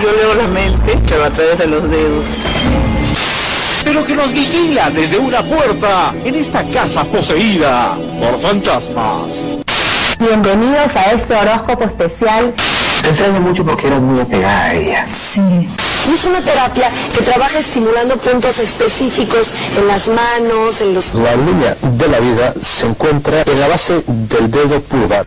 [0.00, 2.24] Yo leo la mente, pero a través de los dedos.
[3.84, 9.58] Pero que nos vigila desde una puerta en esta casa poseída por fantasmas.
[10.18, 12.54] Bienvenidos a este horóscopo especial.
[13.02, 15.06] Te extraño mucho porque eras muy apegada a ella.
[15.12, 15.68] Sí.
[16.12, 21.14] Es una terapia que trabaja estimulando puntos específicos en las manos, en los...
[21.14, 25.26] La línea de la vida se encuentra en la base del dedo pulgar.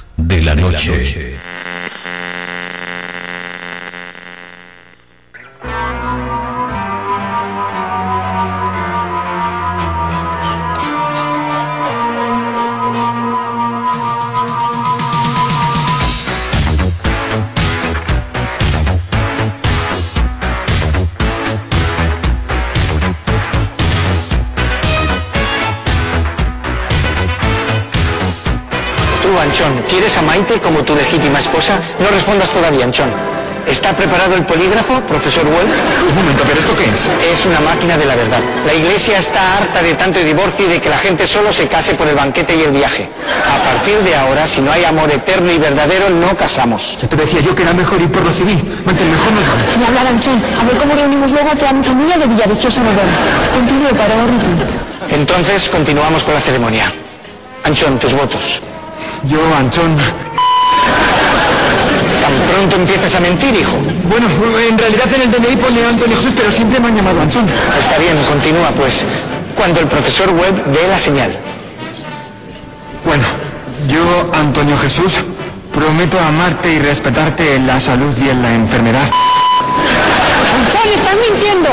[0.21, 1.35] de la Noche.
[29.51, 31.75] Anchón, ¿quieres a Maite como tu legítima esposa?
[31.99, 33.11] No respondas todavía, Anchón.
[33.67, 35.67] ¿Está preparado el polígrafo, profesor Well?
[36.07, 37.11] Un momento, ¿pero esto qué es?
[37.35, 38.39] Es una máquina de la verdad.
[38.65, 41.95] La iglesia está harta de tanto divorcio y de que la gente solo se case
[41.95, 43.09] por el banquete y el viaje.
[43.43, 46.97] A partir de ahora, si no hay amor eterno y verdadero, no casamos.
[47.01, 48.55] Ya te decía yo que era mejor ir por lo civil.
[48.85, 49.85] Maite, mejor nos vamos.
[49.85, 50.41] Hablar, Anchón.
[50.61, 53.11] A ver cómo reunimos luego a toda mi familia de Villaviciosa Novena.
[53.53, 55.09] Continúe para ahorrar.
[55.09, 56.89] Entonces, continuamos con la ceremonia.
[57.65, 58.61] Anchón, tus votos.
[59.25, 59.95] Yo, Anchón...
[62.21, 63.77] Tan pronto empiezas a mentir, hijo.
[64.09, 64.27] Bueno,
[64.67, 67.45] en realidad en el DNI pone Antonio Jesús, pero siempre me han llamado Anchón.
[67.79, 69.05] Está bien, continúa pues.
[69.55, 71.37] Cuando el profesor Webb dé la señal.
[73.05, 73.23] Bueno,
[73.87, 75.19] yo, Antonio Jesús,
[75.73, 79.07] prometo amarte y respetarte en la salud y en la enfermedad.
[80.81, 81.69] Anchón, estás mintiendo.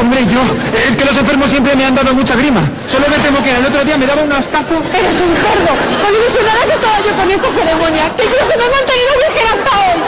[0.00, 0.40] Hombre, yo,
[0.78, 2.60] es que los enfermos siempre me han dado mucha grima.
[2.86, 4.74] Solo me temo que el otro día me daba un ascazo.
[4.94, 5.72] Eres un cerdo.
[6.02, 8.04] Con ilusionada que estaba yo con esta ceremonia.
[8.16, 10.00] Que incluso me he mantenido virgen hasta hoy.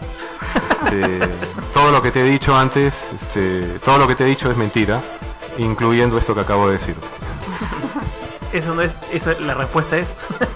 [0.70, 1.20] Este,
[1.75, 4.56] todo lo que te he dicho antes, este, todo lo que te he dicho es
[4.56, 5.03] mentira,
[5.59, 6.97] incluyendo esto que acabo de decir.
[8.55, 10.06] Eso no es, eso, la respuesta es.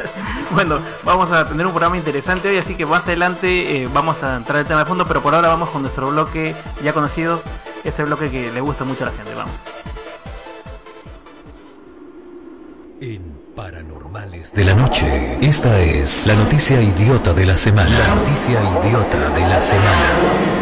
[0.53, 4.37] bueno, vamos a tener un programa interesante hoy, así que más adelante eh, vamos a
[4.37, 7.43] entrar al tema de fondo, pero por ahora vamos con nuestro bloque ya conocido,
[7.83, 9.35] este bloque que le gusta mucho a la gente.
[9.35, 9.53] Vamos.
[13.01, 17.99] En Paranormales de la Noche, esta es la noticia idiota de la semana.
[17.99, 20.58] La noticia idiota de la semana.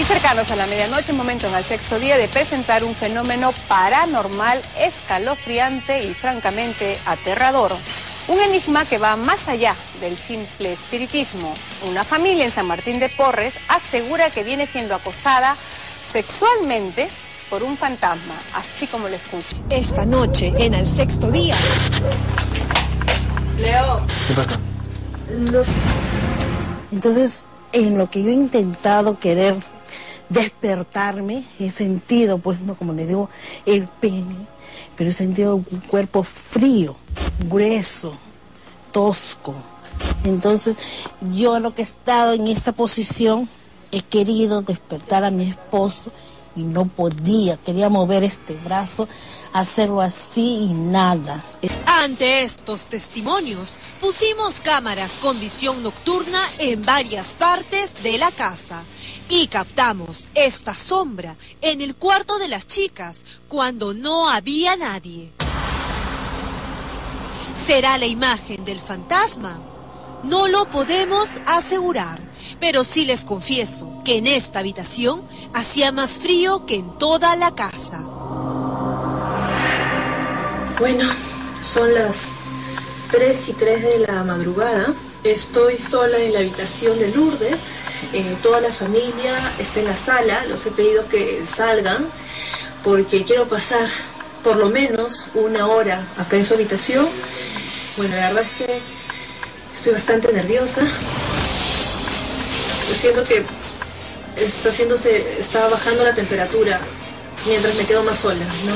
[0.00, 4.58] Y cercanos a la medianoche, momento en el sexto día de presentar un fenómeno paranormal,
[4.78, 7.76] escalofriante y francamente aterrador.
[8.28, 11.52] Un enigma que va más allá del simple espiritismo.
[11.86, 15.54] Una familia en San Martín de Porres asegura que viene siendo acosada
[16.10, 17.08] sexualmente
[17.50, 19.54] por un fantasma, así como lo escucha.
[19.68, 21.54] Esta noche, en el sexto día.
[23.58, 24.00] Leo.
[24.28, 24.58] ¿Qué pasa?
[26.90, 27.42] Entonces,
[27.74, 29.56] en lo que yo he intentado querer
[30.30, 33.28] despertarme, he sentido, pues, no como le digo,
[33.66, 34.46] el pene,
[34.96, 36.96] pero he sentido un cuerpo frío,
[37.46, 38.16] grueso,
[38.92, 39.54] tosco.
[40.24, 40.76] Entonces,
[41.32, 43.48] yo lo que he estado en esta posición,
[43.92, 46.12] he querido despertar a mi esposo
[46.54, 49.08] y no podía, quería mover este brazo,
[49.52, 51.42] hacerlo así y nada.
[51.86, 58.84] Ante estos testimonios, pusimos cámaras con visión nocturna en varias partes de la casa
[59.30, 65.30] y captamos esta sombra en el cuarto de las chicas cuando no había nadie.
[67.54, 69.56] ¿Será la imagen del fantasma?
[70.24, 72.20] No lo podemos asegurar,
[72.58, 75.22] pero sí les confieso que en esta habitación
[75.54, 78.00] hacía más frío que en toda la casa.
[80.80, 81.08] Bueno,
[81.62, 82.24] son las
[83.12, 84.92] 3 y 3 de la madrugada.
[85.22, 87.60] Estoy sola en la habitación de Lourdes.
[88.12, 90.44] Eh, toda la familia está en la sala.
[90.46, 92.06] Los he pedido que salgan
[92.82, 93.88] porque quiero pasar
[94.42, 97.08] por lo menos una hora acá en su habitación.
[97.96, 98.80] Bueno, la verdad es que
[99.74, 100.82] estoy bastante nerviosa.
[103.00, 103.44] Siento que
[104.36, 106.80] está haciéndose, está bajando la temperatura
[107.46, 108.74] mientras me quedo más sola, ¿no?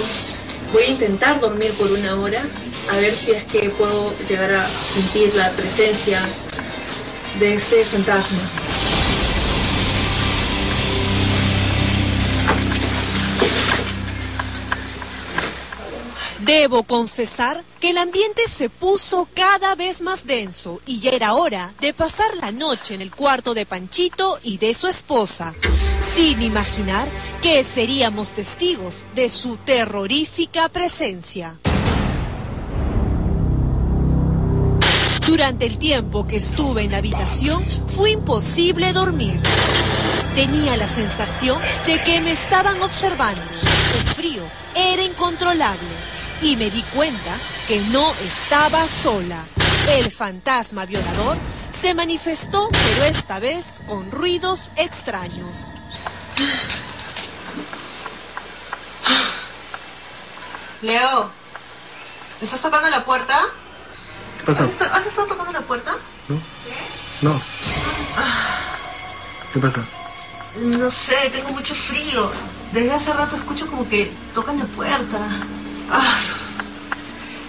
[0.73, 2.43] Voy a intentar dormir por una hora,
[2.91, 6.21] a ver si es que puedo llegar a sentir la presencia
[7.39, 8.39] de este fantasma.
[16.45, 21.73] Debo confesar que el ambiente se puso cada vez más denso y ya era hora
[21.81, 25.55] de pasar la noche en el cuarto de Panchito y de su esposa,
[26.15, 27.09] sin imaginar
[27.41, 31.55] que seríamos testigos de su terrorífica presencia.
[35.27, 37.65] Durante el tiempo que estuve en la habitación
[37.97, 39.41] fue imposible dormir.
[40.35, 43.41] Tenía la sensación de que me estaban observando.
[43.41, 44.43] El frío
[44.75, 46.14] era incontrolable
[46.45, 47.37] y me di cuenta
[47.67, 49.45] que no estaba sola.
[49.89, 51.37] El fantasma violador
[51.73, 55.73] se manifestó, pero esta vez con ruidos extraños.
[60.83, 61.31] Leo,
[62.41, 63.39] ¿me estás tocando la puerta?
[64.39, 64.65] ¿Qué pasa?
[64.65, 65.95] ¿Has, esta- has estado tocando la puerta?
[67.23, 67.41] No.
[69.53, 69.81] ¿Qué pasa?
[70.57, 72.31] No sé, tengo mucho frío.
[72.73, 75.19] Desde hace rato escucho como que tocan la puerta.
[75.91, 76.21] Ah,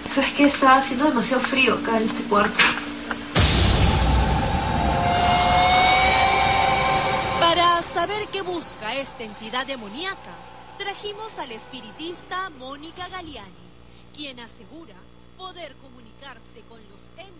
[0.08, 0.44] ¿Sabes qué?
[0.44, 2.58] Está haciendo demasiado frío acá en este cuarto.
[7.40, 10.30] Para saber qué busca esta entidad demoníaca,
[10.78, 13.50] trajimos al espiritista Mónica Galiani,
[14.14, 14.94] quien asegura
[15.36, 17.36] poder comunicarse con los entes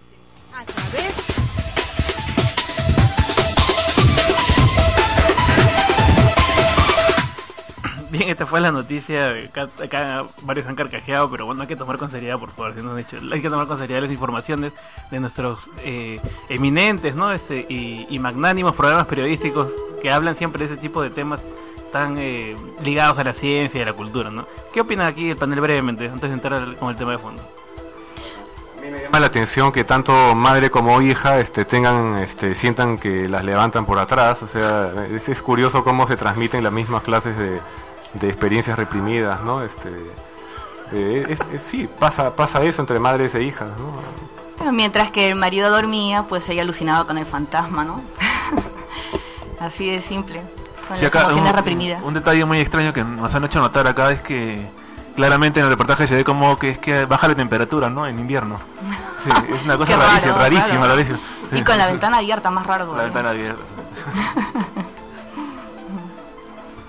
[0.54, 1.55] a través
[8.10, 9.34] Bien, esta fue la noticia.
[9.48, 12.74] Acá, acá varios han carcajeado, pero bueno, hay que tomar con seriedad, por favor.
[12.74, 14.72] Si no han hecho, hay que tomar con seriedad las informaciones
[15.10, 17.32] de nuestros eh, eminentes ¿no?
[17.32, 19.68] este, y, y magnánimos programas periodísticos
[20.00, 21.40] que hablan siempre de ese tipo de temas
[21.92, 24.30] tan eh, ligados a la ciencia y a la cultura.
[24.30, 24.46] ¿no?
[24.72, 27.42] ¿Qué opina aquí el panel brevemente, antes de entrar con el tema de fondo?
[29.02, 33.84] llama la atención que tanto madre como hija este, tengan, este, sientan que las levantan
[33.84, 34.42] por atrás.
[34.42, 37.60] O sea, es, es curioso cómo se transmiten las mismas clases de,
[38.20, 39.62] de experiencias reprimidas, ¿no?
[39.62, 39.88] Este,
[40.92, 43.92] eh, es- es- sí, pasa, pasa eso entre madres e hijas, ¿no?
[44.58, 48.00] Pero mientras que el marido dormía, pues ella alucinaba con el fantasma, ¿no?
[49.60, 50.42] Así de simple.
[50.88, 52.02] Con Sí, las acá emociones un, reprimidas.
[52.02, 54.66] un detalle muy extraño que nos han hecho notar acá es que
[55.16, 58.06] claramente en el reportaje se ve como que es que baja la temperatura, ¿no?
[58.06, 58.58] En invierno.
[59.24, 61.18] Sí, es una cosa rarísima, rarísima.
[61.52, 62.84] Y con la ventana abierta, más raro.
[62.96, 63.12] La todavía.
[63.12, 63.62] ventana abierta.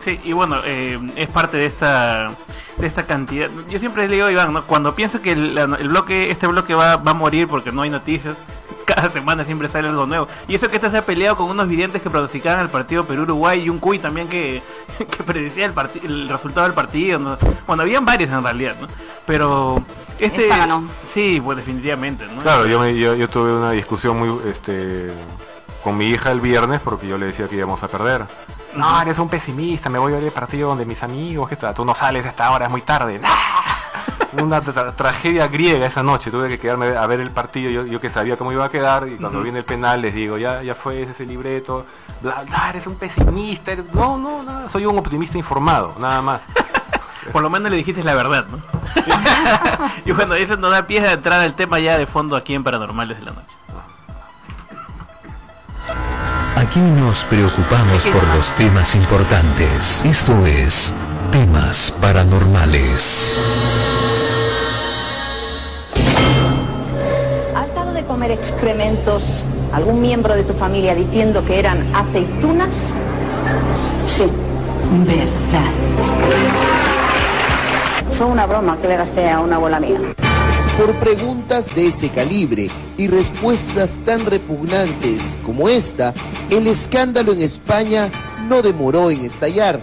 [0.07, 2.31] Sí, y bueno, eh, es parte de esta
[2.77, 3.49] de esta cantidad.
[3.69, 4.63] Yo siempre le digo a Iván, ¿no?
[4.63, 7.81] cuando pienso que el, la- el bloque este bloque va, va a morir porque no
[7.81, 8.37] hay noticias,
[8.85, 10.29] cada semana siempre sale algo nuevo.
[10.47, 13.63] Y eso que este se ha peleado con unos videntes que pronosticaban el partido Perú-Uruguay
[13.63, 14.61] y un Cuy también que,
[14.97, 17.19] que predecía el, parti- el resultado del partido.
[17.19, 17.37] ¿no?
[17.65, 18.87] Bueno, habían varios en realidad, ¿no?
[19.25, 19.83] Pero
[20.19, 20.43] este...
[20.43, 20.87] Esta ganó.
[21.13, 22.43] Sí, pues definitivamente, ¿no?
[22.43, 25.07] Claro, yo, me- yo, yo tuve una discusión muy este,
[25.83, 28.23] con mi hija el viernes porque yo le decía que íbamos a perder.
[28.77, 31.74] No, eres un pesimista, me voy a ver el partido donde mis amigos, que está,
[31.74, 33.19] tú no sales a esta hora, es muy tarde.
[34.39, 38.00] Una tra- tragedia griega esa noche, tuve que quedarme a ver el partido, yo, yo
[38.00, 40.75] que sabía cómo iba a quedar, y cuando viene el penal les digo, ya, ya
[40.75, 41.86] fue ese libreto,
[42.22, 46.41] bla, bla, eres un pesimista, eres- no, no, nada, soy un optimista informado, nada más.
[47.31, 48.60] Por lo menos le dijiste la verdad, ¿no?
[50.05, 52.63] y bueno, eso nos da pie a entrar al tema ya de fondo aquí en
[52.63, 53.48] Paranormales de la Noche.
[56.67, 60.03] Aquí nos preocupamos por los temas importantes.
[60.03, 60.93] Esto es
[61.31, 63.41] Temas Paranormales.
[67.55, 72.91] ¿Has dado de comer excrementos a algún miembro de tu familia diciendo que eran aceitunas?
[74.05, 74.29] Sí.
[75.05, 75.71] Verdad.
[78.12, 80.00] Fue una broma que le gasté a una abuela mía.
[80.77, 86.13] Por preguntas de ese calibre y respuestas tan repugnantes como esta,
[86.51, 88.12] el escándalo en España
[88.48, 89.81] no demoró en estallar.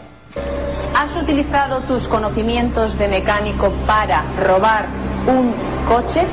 [0.94, 4.88] ¿Has utilizado tus conocimientos de mecánico para robar
[5.26, 5.52] un
[5.88, 6.28] coche?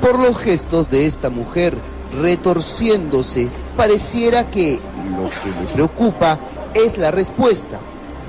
[0.00, 1.76] Por los gestos de esta mujer
[2.22, 4.80] retorciéndose, pareciera que
[5.14, 6.38] lo que le preocupa
[6.72, 7.78] es la respuesta.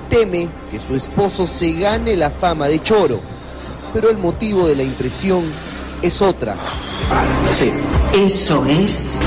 [0.09, 3.21] Teme que su esposo se gane la fama de choro,
[3.93, 5.53] pero el motivo de la impresión
[6.01, 6.57] es otra.
[7.51, 7.71] Sí.
[8.13, 9.17] Eso es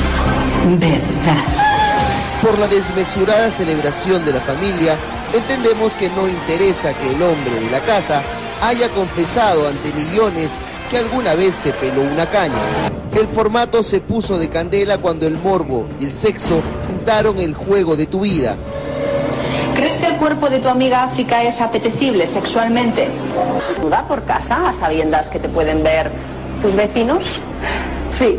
[0.78, 2.40] verdad.
[2.42, 4.98] Por la desmesurada celebración de la familia,
[5.32, 8.24] entendemos que no interesa que el hombre de la casa
[8.60, 10.52] haya confesado ante millones
[10.90, 12.92] que alguna vez se peló una caña.
[13.12, 17.96] El formato se puso de candela cuando el morbo y el sexo juntaron el juego
[17.96, 18.56] de tu vida.
[19.76, 23.10] ¿Crees que el cuerpo de tu amiga África es apetecible sexualmente?
[23.82, 26.10] ¿Duda por casa a sabiendas que te pueden ver
[26.62, 27.42] tus vecinos?
[28.08, 28.38] Sí.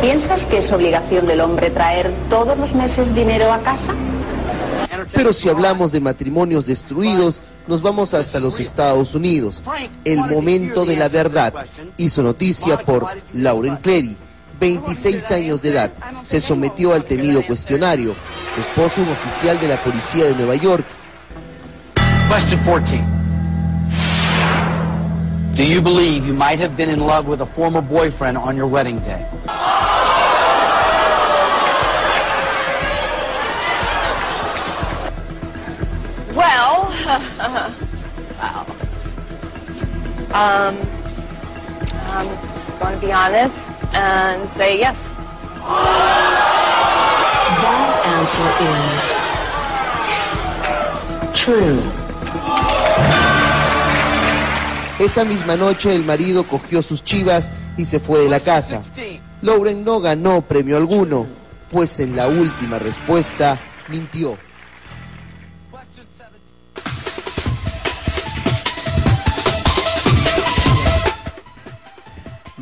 [0.00, 3.92] ¿Piensas que es obligación del hombre traer todos los meses dinero a casa?
[5.12, 9.64] Pero si hablamos de matrimonios destruidos, nos vamos hasta los Estados Unidos.
[10.04, 11.52] El momento de la verdad
[11.96, 14.16] hizo noticia por Lauren Clery,
[14.58, 15.92] 26 años de edad.
[16.22, 18.14] Se sometió al temido cuestionario.
[18.54, 20.84] Su esposo, un oficial de la policía de Nueva York,
[22.28, 23.00] Question 14.
[25.54, 28.66] Do you believe you might have been in love with a former boyfriend on your
[28.66, 29.24] wedding day?
[36.34, 38.66] Well, well,
[40.34, 40.76] um,
[42.08, 42.26] I'm
[42.80, 43.63] going to be honest
[43.94, 44.98] and say yes.
[47.62, 49.04] That answer is
[51.38, 51.82] true.
[54.98, 58.82] Esa misma noche el marido cogió sus chivas y se fue de la casa.
[59.42, 61.26] Lauren no ganó premio alguno,
[61.70, 63.58] pues en la última respuesta
[63.88, 64.38] mintió.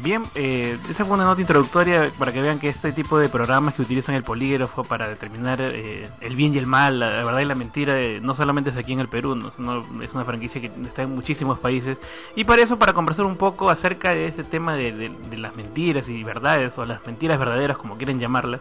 [0.02, 3.74] Bien, eh, esa fue una nota introductoria para que vean que este tipo de programas
[3.74, 7.44] que utilizan el polígrafo para determinar eh, el bien y el mal, la, verdad y
[7.44, 9.84] la mentira, eh, no solamente es aquí en el Perú, ¿no?
[10.02, 11.98] Es una franquicia que está en muchísimos países.
[12.34, 16.24] Y para eso, para conversar un poco acerca de este tema de las mentiras y
[16.24, 18.60] verdades, o las mentiras verdaderas, como quieren llamarlas,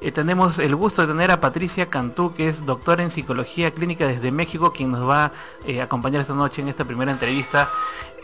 [0.00, 4.06] eh, tenemos el gusto de tener a Patricia Cantú, que es doctora en psicología clínica
[4.06, 5.32] desde México, quien nos va
[5.66, 7.68] eh, a acompañar esta noche en esta primera entrevista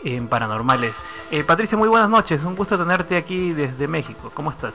[0.03, 0.95] en Paranormales.
[1.31, 4.31] Eh, Patricia, muy buenas noches, un gusto tenerte aquí desde México.
[4.33, 4.73] ¿Cómo estás?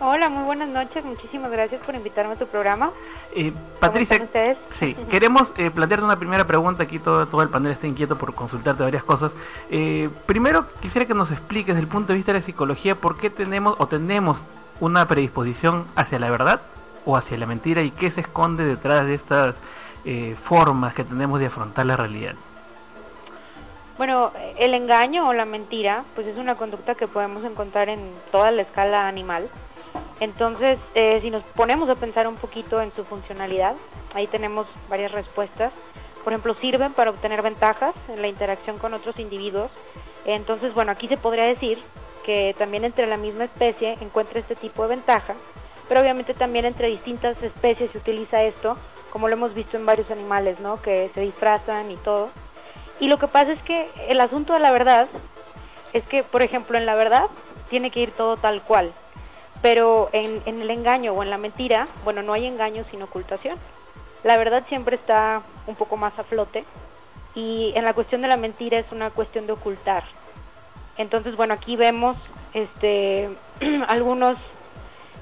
[0.00, 1.04] Hola, muy buenas noches.
[1.04, 2.90] Muchísimas gracias por invitarme a tu programa.
[3.34, 4.58] Eh, Patricia, están ustedes?
[4.70, 6.82] sí, queremos eh, plantearte una primera pregunta.
[6.82, 9.34] Aquí todo, todo el panel está inquieto por consultarte varias cosas.
[9.70, 13.16] Eh, primero, quisiera que nos expliques, desde el punto de vista de la psicología, por
[13.16, 14.40] qué tenemos o tenemos
[14.80, 16.60] una predisposición hacia la verdad
[17.06, 19.54] o hacia la mentira y qué se esconde detrás de estas
[20.04, 22.34] eh, formas que tenemos de afrontar la realidad.
[23.96, 28.00] Bueno, el engaño o la mentira, pues es una conducta que podemos encontrar en
[28.32, 29.48] toda la escala animal.
[30.18, 33.74] Entonces, eh, si nos ponemos a pensar un poquito en su funcionalidad,
[34.12, 35.72] ahí tenemos varias respuestas.
[36.24, 39.70] Por ejemplo, sirven para obtener ventajas en la interacción con otros individuos.
[40.24, 41.78] Entonces, bueno, aquí se podría decir
[42.24, 45.34] que también entre la misma especie encuentra este tipo de ventaja,
[45.88, 48.76] pero obviamente también entre distintas especies se utiliza esto,
[49.10, 50.82] como lo hemos visto en varios animales, ¿no?
[50.82, 52.30] Que se disfrazan y todo.
[53.00, 55.08] Y lo que pasa es que el asunto de la verdad
[55.92, 57.26] es que, por ejemplo, en la verdad
[57.68, 58.92] tiene que ir todo tal cual,
[59.62, 63.58] pero en, en el engaño o en la mentira, bueno, no hay engaño sin ocultación.
[64.22, 66.64] La verdad siempre está un poco más a flote
[67.34, 70.04] y en la cuestión de la mentira es una cuestión de ocultar.
[70.96, 72.16] Entonces, bueno, aquí vemos
[72.54, 73.28] este
[73.88, 74.36] algunos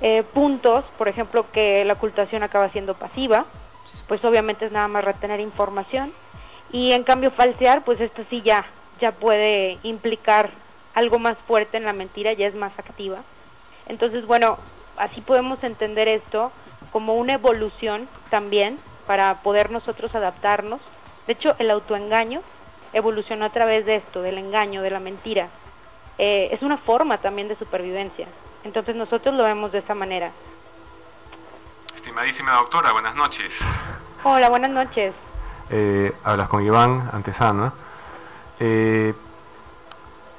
[0.00, 3.46] eh, puntos, por ejemplo, que la ocultación acaba siendo pasiva,
[4.08, 6.12] pues obviamente es nada más retener información.
[6.72, 8.64] Y en cambio falsear, pues esto sí ya,
[9.00, 10.50] ya puede implicar
[10.94, 13.18] algo más fuerte en la mentira, ya es más activa.
[13.86, 14.58] Entonces, bueno,
[14.96, 16.50] así podemos entender esto
[16.90, 20.80] como una evolución también para poder nosotros adaptarnos.
[21.26, 22.42] De hecho, el autoengaño
[22.92, 25.48] evolucionó a través de esto, del engaño, de la mentira.
[26.18, 28.26] Eh, es una forma también de supervivencia.
[28.64, 30.30] Entonces nosotros lo vemos de esa manera.
[31.94, 33.58] Estimadísima doctora, buenas noches.
[34.24, 35.14] Hola, buenas noches.
[35.72, 37.72] Eh, hablas con Iván Antesana.
[38.60, 39.14] Eh,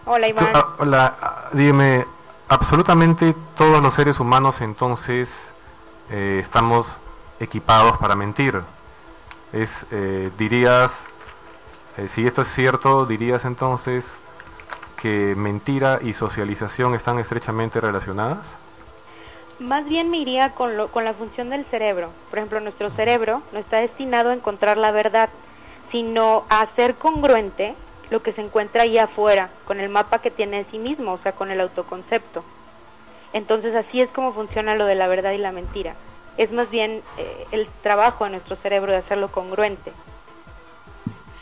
[0.05, 0.51] Hola, Iván.
[0.53, 2.05] tú- ah, hola, ah, dime,
[2.49, 5.29] absolutamente todos los seres humanos entonces
[6.11, 6.87] eh, estamos
[7.39, 8.61] equipados para mentir.
[9.51, 10.91] Es, eh, dirías,
[11.97, 14.05] eh, si esto es cierto, dirías entonces
[14.97, 18.39] que mentira y socialización están estrechamente relacionadas.
[19.59, 22.09] Más bien me iría con, lo, con la función del cerebro.
[22.29, 25.29] Por ejemplo, nuestro cerebro no está destinado a encontrar la verdad,
[25.91, 27.75] sino a hacer congruente
[28.09, 31.17] lo que se encuentra ahí afuera, con el mapa que tiene de sí mismo, o
[31.19, 32.43] sea, con el autoconcepto.
[33.31, 35.95] Entonces así es como funciona lo de la verdad y la mentira.
[36.37, 39.91] Es más bien eh, el trabajo de nuestro cerebro de hacerlo congruente.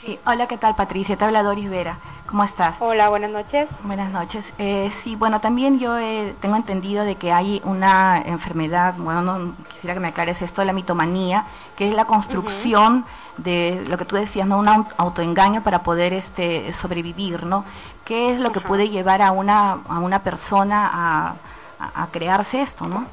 [0.01, 1.15] Sí, hola, ¿qué tal Patricia?
[1.15, 1.97] Te habla Doris Vera.
[2.25, 2.75] ¿Cómo estás?
[2.79, 3.69] Hola, buenas noches.
[3.83, 4.51] Buenas noches.
[4.57, 9.53] Eh, sí, bueno, también yo eh, tengo entendido de que hay una enfermedad, bueno, no
[9.71, 13.05] quisiera que me aclares esto, la mitomanía, que es la construcción
[13.37, 14.57] de lo que tú decías, ¿no?
[14.57, 17.63] Un au- autoengaño para poder este sobrevivir, ¿no?
[18.03, 21.35] ¿Qué es lo que puede llevar a una, a una persona a,
[21.79, 23.05] a- a crearse esto, ¿no?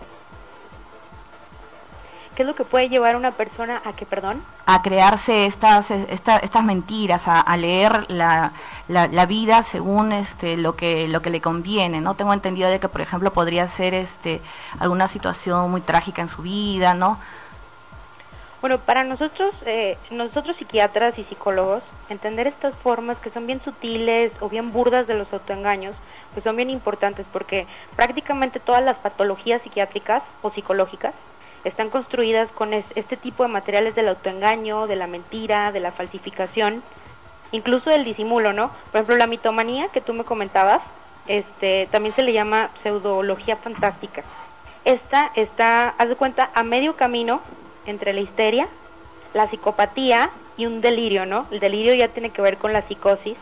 [2.38, 4.40] ¿Qué es lo que puede llevar a una persona a que, perdón?
[4.64, 8.52] a crearse estas esta- estas mentiras, a, a leer la,
[8.86, 12.14] la, la vida según este lo que lo que le conviene, ¿no?
[12.14, 14.40] Tengo entendido de que por ejemplo podría ser este
[14.78, 17.18] alguna situación muy trágica en su vida, ¿no?
[18.60, 24.30] Bueno, para nosotros, eh, nosotros psiquiatras y psicólogos, entender estas formas que son bien sutiles
[24.38, 25.96] o bien burdas de los autoengaños,
[26.34, 31.14] pues son bien importantes porque prácticamente todas las patologías psiquiátricas o psicológicas
[31.68, 35.92] están construidas con es- este tipo de materiales del autoengaño, de la mentira, de la
[35.92, 36.82] falsificación,
[37.52, 38.68] incluso del disimulo, ¿no?
[38.90, 40.80] Por ejemplo, la mitomanía que tú me comentabas,
[41.26, 44.22] este, también se le llama pseudología fantástica.
[44.84, 47.40] Esta está, haz de cuenta, a medio camino
[47.86, 48.68] entre la histeria,
[49.34, 51.46] la psicopatía y un delirio, ¿no?
[51.50, 53.36] El delirio ya tiene que ver con la psicosis,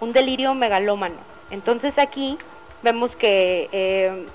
[0.00, 1.16] un delirio megalómano.
[1.50, 2.36] Entonces aquí
[2.82, 4.26] vemos que eh,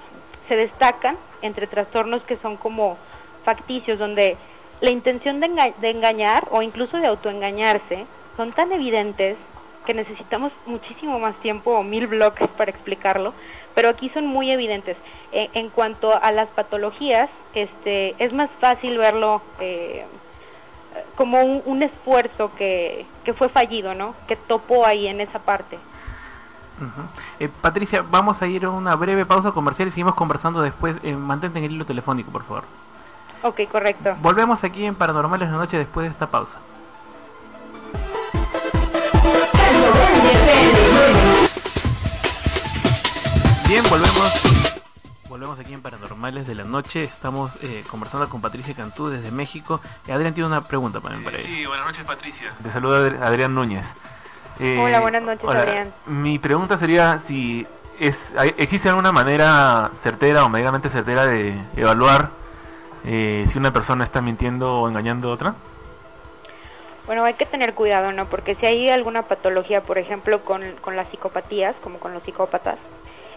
[0.48, 2.98] se destacan entre trastornos que son como
[3.48, 4.36] facticios, donde
[4.82, 8.06] la intención de, de engañar o incluso de autoengañarse
[8.36, 9.38] son tan evidentes
[9.86, 13.34] que necesitamos muchísimo más tiempo o mil bloques para explicarlo,
[13.74, 14.98] pero aquí son muy evidentes.
[15.32, 20.06] Eh, en cuanto a las patologías, este, es más fácil verlo eh,
[21.16, 24.14] como un, esfuerzo que, que fue fallido, ¿no?
[24.28, 25.78] Que topó ahí en esa parte.
[27.40, 30.98] Eh, Patricia, vamos a ir a una breve pausa comercial y seguimos conversando después.
[31.04, 32.64] Eh, mantente en el hilo telefónico, por favor.
[33.44, 34.16] Ok, correcto.
[34.22, 36.60] Volvemos aquí en Paranormales la noche después de esta pausa.
[43.68, 44.44] Bien, volvemos.
[45.28, 47.04] Volvemos aquí en Paranormales de la noche.
[47.04, 49.82] Estamos eh, conversando con Patricia Cantú desde México.
[50.08, 51.26] Eh, Adrián tiene una pregunta para mí.
[51.26, 51.46] Para ella.
[51.46, 52.54] Sí, buenas noches Patricia.
[52.64, 53.86] Te saluda Adri- Adrián Núñez.
[54.60, 55.60] Eh, Hola, buenas noches, hola.
[55.60, 55.94] Adrián.
[56.06, 57.68] Mi pregunta sería si
[58.00, 62.30] es, hay- existe alguna manera certera o medianamente certera de evaluar
[63.06, 65.56] eh, si una persona está mintiendo o engañando a otra.
[67.06, 68.26] Bueno, hay que tener cuidado, ¿no?
[68.26, 72.78] Porque si hay alguna patología, por ejemplo, con, con las psicopatías, como con los psicópatas,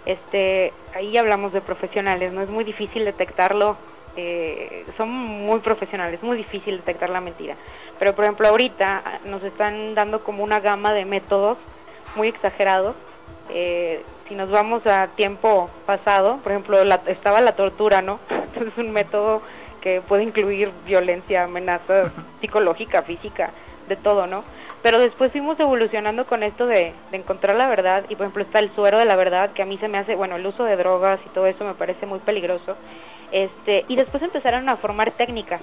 [0.07, 2.43] este, ahí hablamos de profesionales, ¿no?
[2.43, 3.77] Es muy difícil detectarlo,
[4.17, 7.55] eh, son muy profesionales, muy difícil detectar la mentira.
[7.99, 11.59] Pero, por ejemplo, ahorita ah, nos están dando como una gama de métodos
[12.17, 12.97] muy exagerados.
[13.51, 18.21] Eh, si nos vamos a tiempo pasado, por ejemplo, la- estaba la tortura, ¿no?
[18.55, 19.43] es un método
[19.83, 23.51] que puede incluir violencia, amenaza psicológica, física,
[23.89, 24.45] de todo, ¿no?
[24.83, 28.61] Pero después fuimos evolucionando con esto de, de encontrar la verdad y por ejemplo está
[28.61, 30.77] el suero de la verdad que a mí se me hace, bueno, el uso de
[30.77, 32.77] drogas y todo eso me parece muy peligroso.
[33.33, 35.61] Este, y después empezaron a formar técnicas.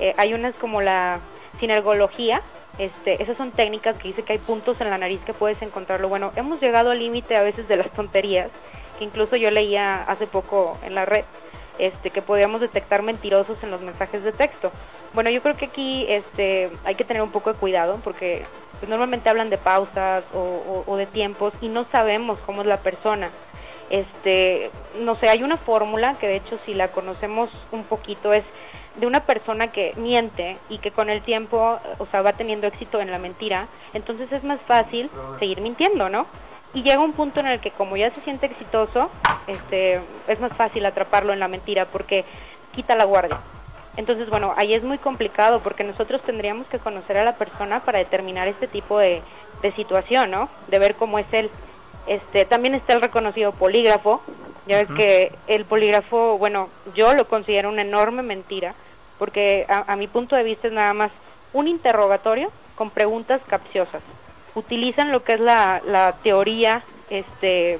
[0.00, 1.20] Eh, hay unas como la
[1.60, 2.42] sinergología,
[2.78, 6.08] este, esas son técnicas que dice que hay puntos en la nariz que puedes encontrarlo.
[6.08, 8.50] Bueno, hemos llegado al límite a veces de las tonterías,
[8.98, 11.24] que incluso yo leía hace poco en la red,
[11.78, 14.70] este, que podíamos detectar mentirosos en los mensajes de texto.
[15.14, 18.42] Bueno, yo creo que aquí este, hay que tener un poco de cuidado porque
[18.80, 22.66] pues, normalmente hablan de pausas o, o- o de tiempos y no sabemos cómo es
[22.66, 23.30] la persona.
[23.88, 28.42] Este, no sé, hay una fórmula que de hecho si la conocemos un poquito es
[28.96, 33.00] de una persona que miente y que con el tiempo, o sea, va teniendo éxito
[33.00, 36.26] en la mentira, entonces es más fácil seguir mintiendo, ¿no?
[36.74, 39.10] Y llega un punto en el que como ya se siente exitoso,
[39.46, 42.24] este, es más fácil atraparlo en la mentira porque
[42.74, 43.38] quita la guardia.
[43.96, 47.98] Entonces, bueno, ahí es muy complicado porque nosotros tendríamos que conocer a la persona para
[47.98, 49.22] determinar este tipo de,
[49.62, 50.50] de situación, ¿no?
[50.68, 51.50] De ver cómo es él.
[52.06, 54.22] Este, también está el reconocido polígrafo.
[54.66, 58.74] Ya ves que el polígrafo, bueno, yo lo considero una enorme mentira
[59.18, 61.10] porque a, a mi punto de vista es nada más
[61.52, 64.02] un interrogatorio con preguntas capciosas.
[64.54, 67.78] Utilizan lo que es la, la teoría este,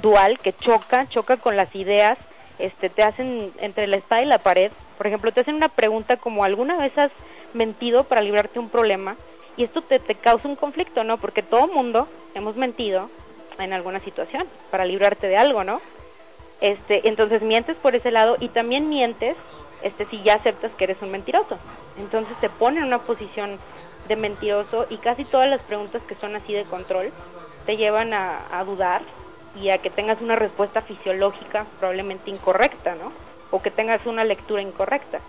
[0.00, 2.18] dual que choca, choca con las ideas,
[2.58, 4.72] este, te hacen entre la espada y la pared.
[4.96, 7.10] Por ejemplo, te hacen una pregunta como ¿alguna vez has
[7.54, 9.16] mentido para librarte de un problema?
[9.56, 11.18] Y esto te, te causa un conflicto, ¿no?
[11.18, 13.10] Porque todo mundo hemos mentido
[13.58, 15.80] en alguna situación para librarte de algo, ¿no?
[16.60, 19.36] Este, entonces mientes por ese lado y también mientes
[19.82, 21.58] este si ya aceptas que eres un mentiroso.
[21.98, 23.58] Entonces te pone en una posición
[24.08, 27.12] de mentiroso y casi todas las preguntas que son así de control
[27.66, 29.02] te llevan a, a dudar
[29.54, 33.12] y a que tengas una respuesta fisiológica probablemente incorrecta, ¿no?
[33.50, 35.20] O que tengas una lectura incorrecta.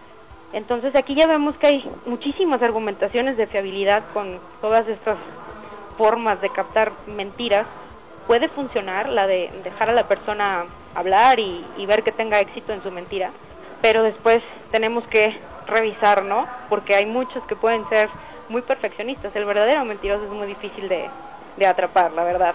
[0.53, 5.17] Entonces aquí ya vemos que hay muchísimas argumentaciones de fiabilidad con todas estas
[5.97, 7.67] formas de captar mentiras.
[8.29, 12.73] Puede funcionar la de dejar a la persona hablar y, y ver que tenga éxito
[12.73, 13.31] en su mentira,
[13.81, 16.45] pero después tenemos que revisar, ¿no?
[16.69, 18.07] Porque hay muchos que pueden ser
[18.47, 19.35] muy perfeccionistas.
[19.35, 21.09] El verdadero mentiroso es muy difícil de,
[21.65, 22.53] atrapar, la verdad.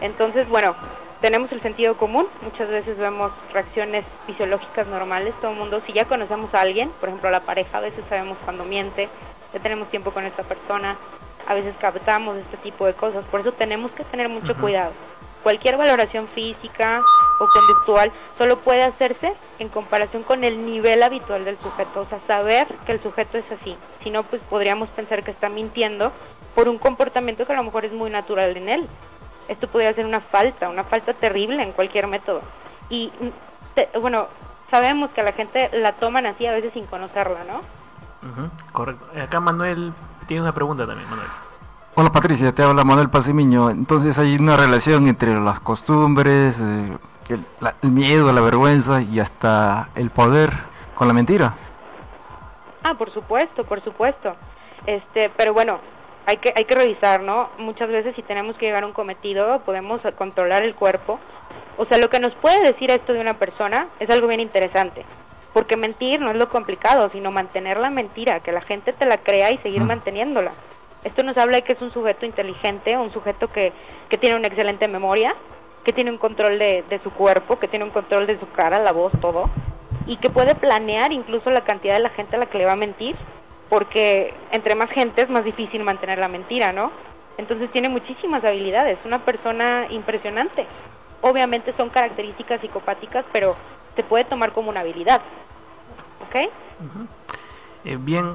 [0.00, 0.74] Entonces, bueno,
[1.20, 6.06] tenemos el sentido común, muchas veces vemos reacciones fisiológicas normales, todo el mundo, si ya
[6.06, 9.10] conocemos a alguien, por ejemplo a la pareja, a veces sabemos cuando miente,
[9.52, 10.96] ya tenemos tiempo con esta persona,
[11.46, 14.92] a veces captamos este tipo de cosas, por eso tenemos que tener mucho cuidado.
[15.42, 17.02] Cualquier valoración física
[17.40, 22.18] o conductual solo puede hacerse en comparación con el nivel habitual del sujeto, o sea,
[22.26, 26.12] saber que el sujeto es así, si no, pues podríamos pensar que está mintiendo
[26.54, 28.88] por un comportamiento que a lo mejor es muy natural en él
[29.48, 32.40] esto podría ser una falta, una falta terrible en cualquier método.
[32.88, 33.10] Y
[33.74, 34.28] te- bueno,
[34.70, 37.60] sabemos que la gente la toman así a veces sin conocerla, ¿no?
[38.70, 39.04] Correcto.
[39.20, 39.92] Acá Manuel
[40.30, 41.26] tiene una pregunta también, Manuel.
[41.96, 43.68] Hola Patricia, te habla Manuel Pasimiño.
[43.68, 46.96] Entonces hay una relación entre las costumbres, eh,
[47.30, 50.52] el, la- el miedo, la vergüenza y hasta el poder
[50.94, 51.54] con la mentira.
[52.84, 54.36] Ah, por supuesto, por supuesto.
[54.86, 55.80] Este, pero bueno,
[56.26, 57.48] hay que hay que revisar, ¿no?
[57.58, 61.18] Muchas veces si tenemos que llegar a un cometido, podemos controlar el cuerpo.
[61.76, 65.04] O sea, lo que nos puede decir esto de una persona es algo bien interesante.
[65.52, 69.18] Porque mentir no es lo complicado, sino mantener la mentira, que la gente te la
[69.18, 70.52] crea y seguir manteniéndola.
[71.02, 73.72] Esto nos habla de que es un sujeto inteligente, un sujeto que,
[74.08, 75.34] que tiene una excelente memoria,
[75.84, 78.78] que tiene un control de, de su cuerpo, que tiene un control de su cara,
[78.78, 79.48] la voz, todo,
[80.06, 82.72] y que puede planear incluso la cantidad de la gente a la que le va
[82.72, 83.16] a mentir,
[83.68, 86.90] porque entre más gente es más difícil mantener la mentira, ¿no?
[87.38, 90.66] Entonces tiene muchísimas habilidades, una persona impresionante.
[91.22, 93.56] Obviamente son características psicopáticas, pero
[94.00, 95.20] se puede tomar como una habilidad.
[96.26, 96.50] ¿Ok?
[97.84, 98.32] Eh, bien,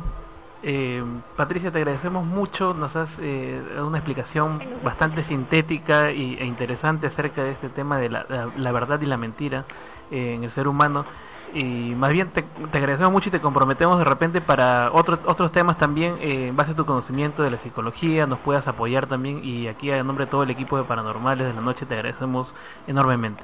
[0.62, 1.04] eh,
[1.36, 2.73] Patricia, te agradecemos mucho.
[2.75, 7.97] Nos has eh, dado una explicación bastante sintética y, e interesante acerca de este tema
[7.97, 9.65] de la, la- la verdad y la mentira
[10.12, 11.06] eh, en el ser humano.
[11.54, 15.51] Y más bien te, te agradecemos mucho y te comprometemos de repente para otro- otros
[15.51, 19.41] temas también, eh, en base a tu conocimiento de la psicología, nos puedas apoyar también.
[19.43, 22.54] Y aquí, a nombre de todo el equipo de Paranormales de la Noche, te agradecemos
[22.88, 23.43] enormemente.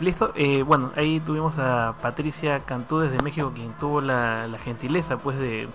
[0.00, 5.36] Listo, eh, bueno, ahí tuvimos a Patricia Cantú desde México, quien tuvo la, gentileza pues
[5.38, 5.68] de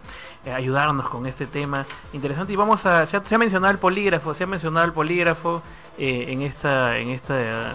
[0.45, 2.53] eh, ayudarnos con este tema interesante.
[2.53, 5.61] Y vamos a, ya se ha mencionado el polígrafo, se ha mencionado el polígrafo
[5.97, 7.71] eh, en esta, en esta,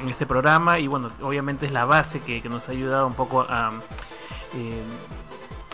[0.00, 3.42] en este programa y bueno, obviamente es la base que, nos ha ayudado un poco
[3.42, 3.70] a, a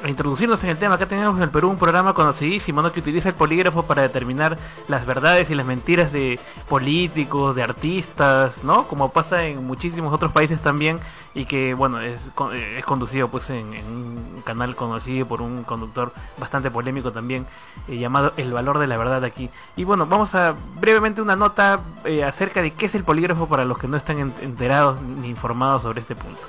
[0.06, 0.96] introducirnos en el tema.
[0.96, 2.92] Acá tenemos en el Perú un programa conocidísimo ¿no?
[2.92, 8.62] que utiliza el polígrafo para determinar las verdades y las mentiras de políticos, de artistas,
[8.62, 8.86] ¿no?
[8.88, 10.98] Como pasa en muchísimos otros países también
[11.34, 16.12] y que, bueno, es, eh, es conducido pues en, un canal conocido por un conductor
[16.38, 17.46] bastante polémico también
[17.88, 19.50] eh, llamado El Valor de la Verdad aquí.
[19.76, 23.64] Y bueno, vamos a brevemente una nota eh, acerca de qué es el polígrafo para
[23.64, 26.40] los que no están en- enterados ni informados sobre este punto.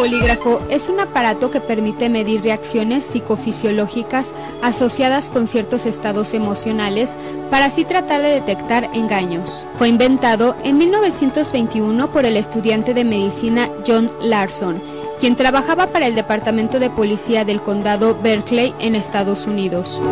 [0.00, 4.32] Polígrafo es un aparato que permite medir reacciones psicofisiológicas
[4.62, 7.18] asociadas con ciertos estados emocionales
[7.50, 9.66] para así tratar de detectar engaños.
[9.76, 14.82] Fue inventado en 1921 por el estudiante de medicina John Larson,
[15.20, 20.02] quien trabajaba para el Departamento de Policía del Condado Berkeley en Estados Unidos.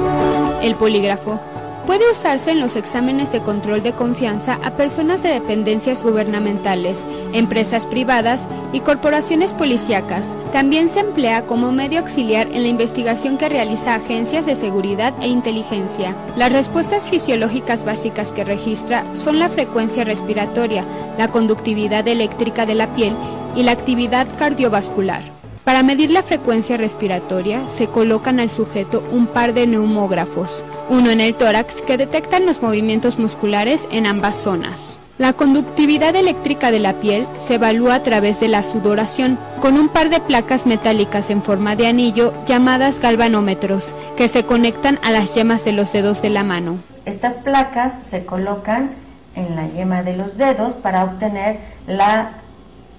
[0.60, 1.40] El polígrafo
[1.88, 7.86] Puede usarse en los exámenes de control de confianza a personas de dependencias gubernamentales, empresas
[7.86, 10.36] privadas y corporaciones policíacas.
[10.52, 15.28] También se emplea como medio auxiliar en la investigación que realiza agencias de seguridad e
[15.28, 16.14] inteligencia.
[16.36, 20.84] Las respuestas fisiológicas básicas que registra son la frecuencia respiratoria,
[21.16, 23.14] la conductividad eléctrica de la piel
[23.56, 25.37] y la actividad cardiovascular.
[25.68, 31.20] Para medir la frecuencia respiratoria se colocan al sujeto un par de neumógrafos, uno en
[31.20, 34.98] el tórax que detectan los movimientos musculares en ambas zonas.
[35.18, 39.90] La conductividad eléctrica de la piel se evalúa a través de la sudoración, con un
[39.90, 45.34] par de placas metálicas en forma de anillo llamadas galvanómetros, que se conectan a las
[45.34, 46.78] yemas de los dedos de la mano.
[47.04, 48.88] Estas placas se colocan
[49.36, 52.30] en la yema de los dedos para obtener la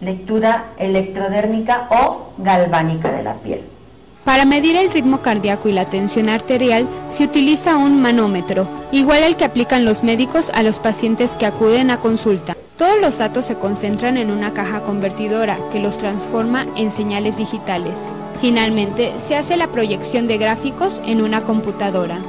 [0.01, 3.61] lectura electrodérmica o galvánica de la piel.
[4.23, 9.37] Para medir el ritmo cardíaco y la tensión arterial se utiliza un manómetro, igual al
[9.37, 12.55] que aplican los médicos a los pacientes que acuden a consulta.
[12.77, 17.97] Todos los datos se concentran en una caja convertidora que los transforma en señales digitales.
[18.39, 22.19] Finalmente, se hace la proyección de gráficos en una computadora.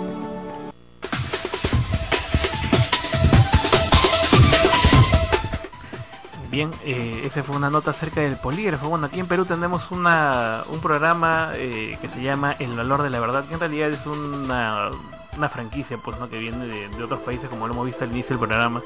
[6.51, 8.89] Bien, eh, esa fue una nota acerca del polígrafo.
[8.89, 13.11] Bueno, aquí en Perú tenemos una, un programa eh, que se llama El Valor de
[13.11, 14.91] la Verdad, que en realidad es una,
[15.37, 16.29] una franquicia pues, ¿no?
[16.29, 18.83] que viene de, de, otros países, como lo hemos visto al inicio del programa,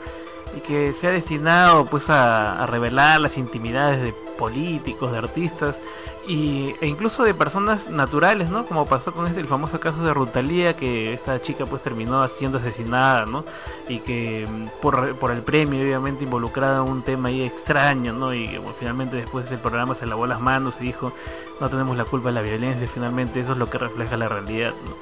[0.54, 5.80] y que se ha destinado pues, a, a revelar las intimidades de políticos, de artistas,
[6.26, 8.66] y, e incluso de personas naturales, ¿no?
[8.66, 12.58] Como pasó con este, el famoso caso de Rutalía, que esta chica pues terminó siendo
[12.58, 13.44] asesinada, ¿no?
[13.88, 18.32] Y que mm, por, por el premio, obviamente, involucrada en un tema ahí extraño, ¿no?
[18.32, 21.12] Y bueno, finalmente después el programa se lavó las manos y dijo,
[21.60, 24.72] no tenemos la culpa de la violencia, finalmente eso es lo que refleja la realidad,
[24.84, 24.94] ¿no?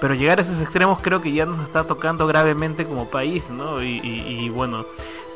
[0.00, 3.82] Pero llegar a esos extremos creo que ya nos está tocando gravemente como país, ¿no?
[3.82, 4.84] Y, y, y bueno,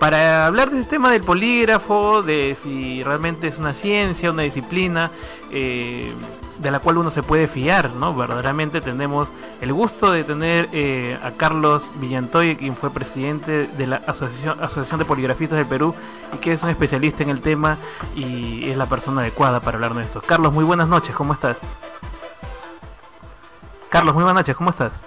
[0.01, 5.11] para hablar de este tema del polígrafo, de si realmente es una ciencia, una disciplina
[5.53, 6.11] eh,
[6.59, 8.15] de la cual uno se puede fiar, ¿no?
[8.15, 9.29] Verdaderamente tenemos
[9.61, 15.01] el gusto de tener eh, a Carlos Villantoy, quien fue presidente de la Asociación, Asociación
[15.01, 15.95] de Poligrafistas del Perú
[16.35, 17.77] y que es un especialista en el tema
[18.17, 20.23] y es la persona adecuada para hablar de esto.
[20.23, 21.59] Carlos, muy buenas noches, ¿cómo estás?
[23.91, 24.99] Carlos, muy buenas noches, ¿cómo estás?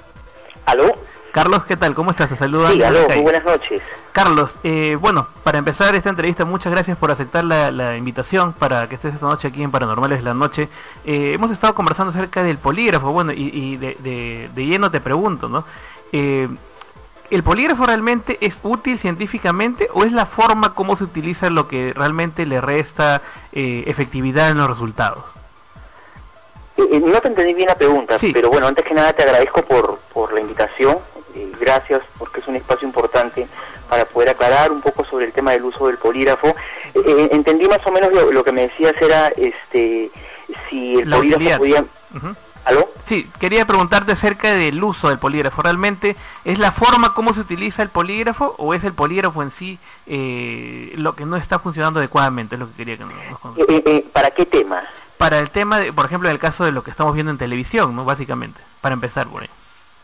[0.67, 1.03] ¿Aló?
[1.34, 1.96] Carlos, ¿qué tal?
[1.96, 2.30] ¿Cómo estás?
[2.30, 2.69] Te saluda.
[2.72, 3.82] Sí, aló, muy buenas noches.
[4.12, 8.88] Carlos, eh, bueno, para empezar esta entrevista, muchas gracias por aceptar la, la, invitación para
[8.88, 10.69] que estés esta noche aquí en Paranormales de la Noche.
[11.04, 15.00] Eh, hemos estado conversando acerca del polígrafo, bueno, y, y de, de, de, lleno te
[15.00, 15.65] pregunto, ¿no?
[16.12, 16.48] Eh,
[17.32, 21.93] ¿El polígrafo realmente es útil científicamente o es la forma como se utiliza lo que
[21.96, 25.24] realmente le resta eh, efectividad en los resultados?
[26.78, 28.32] Eh, no te entendí bien la pregunta, sí.
[28.32, 31.00] pero bueno, antes que nada te agradezco por, por la invitación
[31.36, 33.48] eh, gracias porque es un espacio importante
[33.89, 36.48] para poder aclarar un poco sobre el tema del uso del polígrafo.
[36.48, 40.12] Eh, eh entendí más o menos lo, lo, que me decías era este
[40.69, 41.58] si el la polígrafo utilidad.
[41.58, 41.82] podía...
[41.82, 42.36] Uh -huh.
[42.65, 42.89] ¿Aló?
[43.04, 45.62] Sí, quería preguntarte acerca del uso del polígrafo.
[45.62, 46.15] ¿Realmente
[46.46, 50.93] es la forma como se utiliza el polígrafo o es el polígrafo en sí eh,
[50.96, 52.56] lo que no está funcionando adecuadamente?
[52.56, 53.13] Es lo que quería que nos,
[53.58, 54.82] eh, eh, ¿Para qué tema?
[55.17, 57.38] Para el tema, de, por ejemplo, en el caso de lo que estamos viendo en
[57.38, 58.06] televisión, ¿no?
[58.06, 59.50] Básicamente, para empezar por ahí.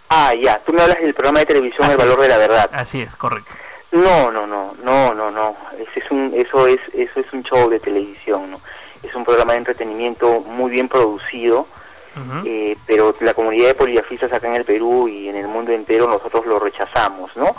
[0.10, 2.70] Ah, ya, tú me hablas del programa de televisión Así El Valor de la Verdad.
[2.74, 3.52] Así es, correcto.
[3.92, 5.56] No, no, no, no, no, no.
[5.78, 8.62] Ese es un, eso es, eso es un show de televisión, ¿no?
[9.02, 12.44] Es un programa de entretenimiento muy bien producido, uh -huh.
[12.46, 16.08] eh, pero la comunidad de poligrafistas acá en el Perú y en el mundo entero
[16.08, 17.56] nosotros lo rechazamos, ¿no?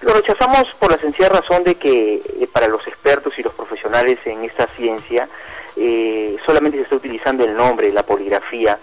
[0.00, 4.18] Lo rechazamos por la sencilla razón de que eh, para los expertos y los profesionales
[4.24, 5.28] en esta ciencia
[5.76, 8.78] eh, solamente se está utilizando el nombre, la poligrafía,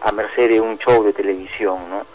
[0.00, 2.06] a merced de un show de televisión, ¿no?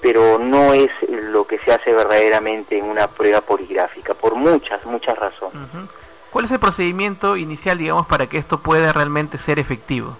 [0.00, 5.18] Pero no es lo que se hace verdaderamente en una prueba poligráfica, por muchas, muchas
[5.18, 5.54] razones.
[5.54, 5.88] Uh -huh.
[6.30, 10.16] ¿Cuál es el procedimiento inicial, digamos, para que esto pueda realmente ser efectivo?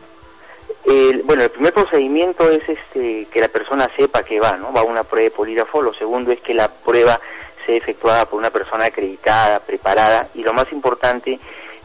[0.84, 4.72] El, bueno, el primer procedimiento es este que la persona sepa que va, ¿no?
[4.72, 5.82] Va a una prueba de polígrafo.
[5.82, 7.20] Lo segundo es que la prueba
[7.66, 11.40] sea efectuada por una persona acreditada, preparada, y lo más importante,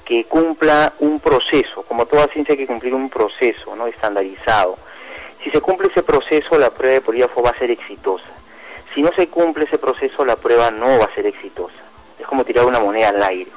[0.06, 1.84] que cumpla un proceso.
[1.84, 3.88] Como toda ciencia hay que cumplir un proceso, ¿no?
[3.88, 4.78] Estandarizado.
[5.44, 8.26] Si se cumple ese proceso, la prueba de polígrafo va a ser exitosa.
[8.94, 11.76] Si no se cumple ese proceso, la prueba no va a ser exitosa.
[12.20, 13.50] Es como tirar una moneda al aire.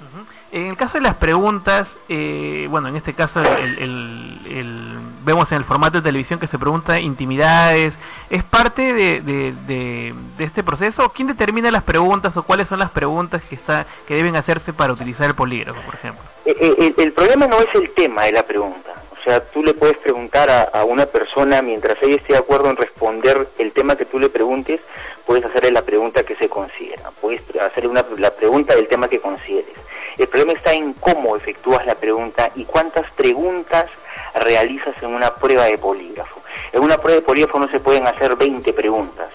[0.00, 0.24] Uh -huh.
[0.52, 5.52] En el caso de las preguntas, eh, bueno, en este caso el, el, el, vemos
[5.52, 7.98] en el formato de televisión que se pregunta intimidades.
[8.30, 11.10] ¿Es parte de, de, de, de este proceso?
[11.10, 14.92] ¿Quién determina las preguntas o cuáles son las preguntas que, está, que deben hacerse para
[14.92, 16.24] utilizar el polígrafo, por ejemplo?
[16.44, 18.90] El, el, el problema no es el tema de la pregunta.
[19.20, 22.70] O sea, tú le puedes preguntar a, a una persona, mientras ella esté de acuerdo
[22.70, 24.80] en responder el tema que tú le preguntes,
[25.26, 29.20] puedes hacerle la pregunta que se considera, puedes hacerle una, la pregunta del tema que
[29.20, 29.74] consideres.
[30.16, 33.86] El problema está en cómo efectúas la pregunta y cuántas preguntas
[34.34, 36.40] realizas en una prueba de polígrafo.
[36.72, 39.28] En una prueba de polígrafo no se pueden hacer 20 preguntas,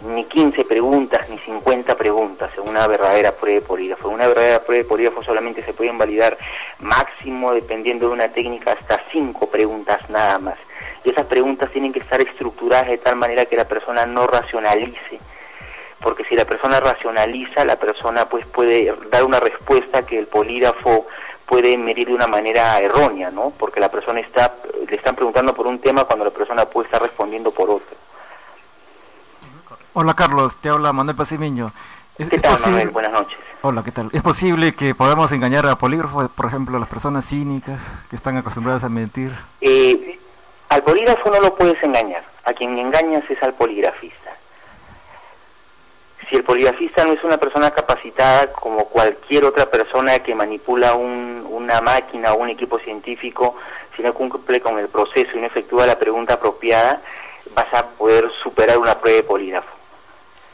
[0.00, 4.08] ni 15 preguntas, ni 50 preguntas en una verdadera prueba de polígrafo.
[4.08, 6.36] En una verdadera prueba de polígrafo solamente se pueden validar
[6.80, 10.56] máximo, dependiendo de una técnica, hasta 5 preguntas nada más.
[11.04, 15.20] Y esas preguntas tienen que estar estructuradas de tal manera que la persona no racionalice.
[16.00, 21.06] Porque si la persona racionaliza, la persona pues puede dar una respuesta que el polígrafo
[21.46, 23.52] puede medir de una manera errónea, ¿no?
[23.58, 24.54] Porque la persona está,
[24.88, 28.03] le están preguntando por un tema cuando la persona puede estar respondiendo por otro.
[29.94, 31.72] Hola Carlos, te habla Manuel Pasimiño.
[32.18, 32.90] ¿Es, ¿Qué es tal, posible- Manuel?
[32.90, 33.38] Buenas noches.
[33.62, 34.10] Hola, ¿qué tal?
[34.12, 37.80] ¿Es posible que podamos engañar a polígrafo, por ejemplo, a las personas cínicas
[38.10, 39.32] que están acostumbradas a mentir?
[39.60, 40.18] Eh,
[40.68, 42.24] al polígrafo no lo puedes engañar.
[42.44, 44.30] A quien engañas es al poligrafista.
[46.28, 51.46] Si el poligrafista no es una persona capacitada como cualquier otra persona que manipula un-
[51.48, 53.56] una máquina o un equipo científico,
[53.96, 57.00] si no cumple con el proceso y no efectúa la pregunta apropiada,
[57.54, 59.68] vas a poder superar una prueba de polígrafo.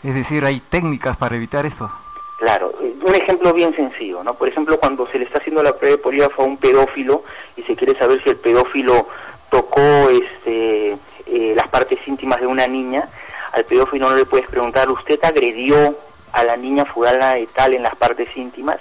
[0.02, 1.90] Es decir, hay técnicas para evitar esto.
[2.38, 4.34] Claro, eh, un ejemplo bien sencillo, ¿no?
[4.34, 7.22] Por ejemplo, cuando se le está haciendo la prueba de polígrafo a un pedófilo
[7.56, 9.08] y se quiere saber si el pedófilo
[9.50, 13.10] tocó este, eh, las partes íntimas de una niña,
[13.52, 15.96] al pedófilo no le puedes preguntar, ¿usted agredió
[16.32, 18.78] a la niña fulana de tal en las partes íntimas?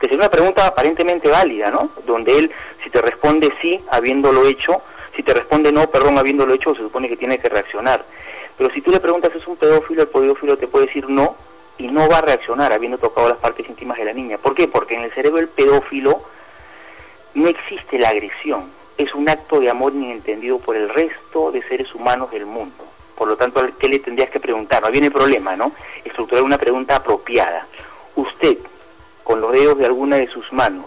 [0.00, 1.90] Que sería una pregunta aparentemente válida, ¿no?
[2.06, 2.50] Donde él,
[2.82, 4.80] si te responde sí, habiéndolo hecho,
[5.14, 8.04] si te responde no, perdón, habiéndolo hecho, se supone que tiene que reaccionar.
[8.62, 10.02] Pero si tú le preguntas, ¿es un pedófilo?
[10.02, 11.34] El pedófilo te puede decir no
[11.78, 14.38] y no va a reaccionar habiendo tocado las partes íntimas de la niña.
[14.38, 14.68] ¿Por qué?
[14.68, 16.22] Porque en el cerebro del pedófilo
[17.34, 18.66] no existe la agresión.
[18.96, 22.84] Es un acto de amor inentendido por el resto de seres humanos del mundo.
[23.16, 24.80] Por lo tanto, ¿qué le tendrías que preguntar?
[24.80, 25.72] No viene el problema, ¿no?
[26.04, 27.66] Estructurar una pregunta apropiada.
[28.14, 28.58] Usted,
[29.24, 30.86] con los dedos de alguna de sus manos,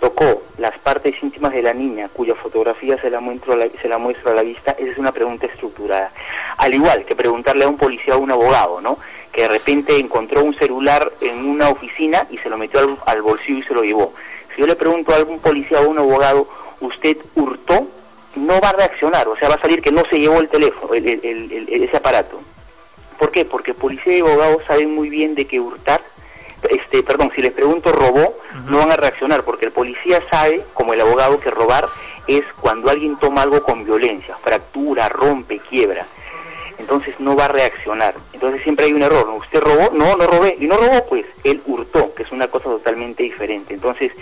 [0.00, 3.88] tocó las partes íntimas de la niña cuya fotografía se la, muestro a la, se
[3.88, 6.10] la muestra a la vista, esa es una pregunta estructurada.
[6.56, 8.98] Al igual que preguntarle a un policía o a un abogado, ¿no?
[9.32, 13.58] Que de repente encontró un celular en una oficina y se lo metió al, bolsillo
[13.58, 14.12] y se lo llevó.
[14.54, 16.48] Si yo le pregunto a algún policía o a un abogado,
[16.80, 17.86] ¿usted hurtó?
[18.36, 20.94] No va a reaccionar, o sea, va a salir que no se llevó el teléfono,
[20.94, 22.40] el- el- el- ese aparato.
[23.18, 23.44] ¿Por qué?
[23.44, 26.00] Porque policía y abogado saben muy bien de que hurtar,
[26.68, 30.92] este, perdón, si les pregunto robó, no van a reaccionar, porque el policía sabe, como
[30.92, 31.88] el abogado, que robar
[32.26, 36.06] es cuando alguien toma algo con violencia, fractura, rompe, quiebra.
[36.80, 38.14] Entonces no va a reaccionar.
[38.32, 39.28] Entonces siempre hay un error.
[39.28, 39.90] ¿Usted robó?
[39.92, 40.56] No, no robé.
[40.58, 43.74] Y no robó, pues él hurtó, que es una cosa totalmente diferente.
[43.74, 44.12] Entonces,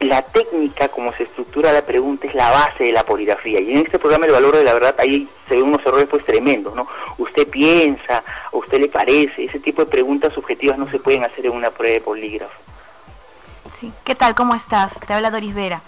[0.00, 3.60] la técnica, como se estructura la pregunta, es la base de la poligrafía.
[3.60, 6.24] Y en este programa El Valor de la Verdad, ahí se ven unos errores pues
[6.24, 6.86] tremendos, ¿no?
[7.18, 11.46] Usted piensa, a usted le parece, ese tipo de preguntas subjetivas no se pueden hacer
[11.46, 12.54] en una prueba de polígrafo.
[13.78, 13.92] Sí.
[14.04, 14.34] ¿Qué tal?
[14.34, 14.92] ¿Cómo estás?
[15.06, 15.80] Te habla Doris Vera.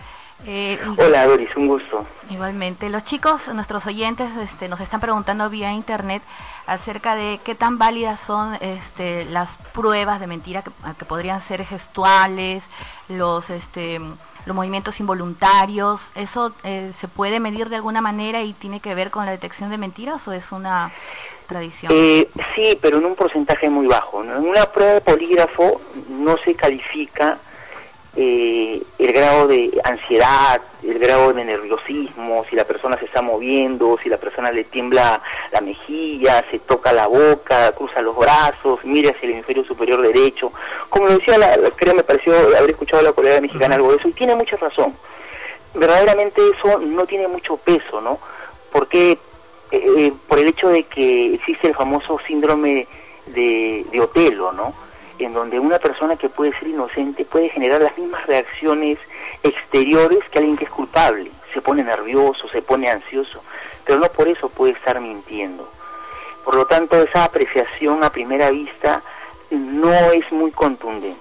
[0.45, 2.05] Eh, Hola Doris, un gusto.
[2.29, 6.23] Igualmente, los chicos, nuestros oyentes, este, nos están preguntando vía internet
[6.67, 11.65] acerca de qué tan válidas son este, las pruebas de mentira que, que podrían ser
[11.65, 12.65] gestuales,
[13.09, 14.01] los, este,
[14.47, 16.11] los movimientos involuntarios.
[16.15, 19.71] ¿Eso eh, se puede medir de alguna manera y tiene que ver con la detección
[19.71, 20.93] de mentiras o es una
[21.47, 21.93] tradición?
[21.95, 24.23] Eh, sí, pero en un porcentaje muy bajo.
[24.25, 27.39] En una prueba de polígrafo no se califica
[28.17, 33.99] eh, el grado de ansiedad, el grado de nerviosismo, si la persona se está moviendo,
[34.03, 39.11] si la persona le tiembla la mejilla, se toca la boca, cruza los brazos, mira
[39.11, 40.53] hacia el hemisferio superior derecho.
[40.91, 43.91] Como lo decía, la, la- creo me pareció haber escuchado a la colega mexicana algo
[43.93, 44.95] de eso, y tiene mucha razón.
[45.75, 48.19] Verdaderamente eso no tiene mucho peso, ¿no?
[48.71, 49.19] Porque
[49.71, 52.87] eh, por el hecho de que existe el famoso síndrome
[53.27, 54.75] de Otelo, ¿no?
[55.19, 58.99] En donde una persona que puede ser inocente puede generar las mismas reacciones
[59.43, 61.31] exteriores que alguien que es culpable.
[61.53, 63.43] Se pone nervioso, se pone ansioso,
[63.85, 65.69] pero no por eso puede estar mintiendo.
[66.45, 69.03] Por lo tanto, esa apreciación a primera vista
[69.51, 71.21] no es muy contundente.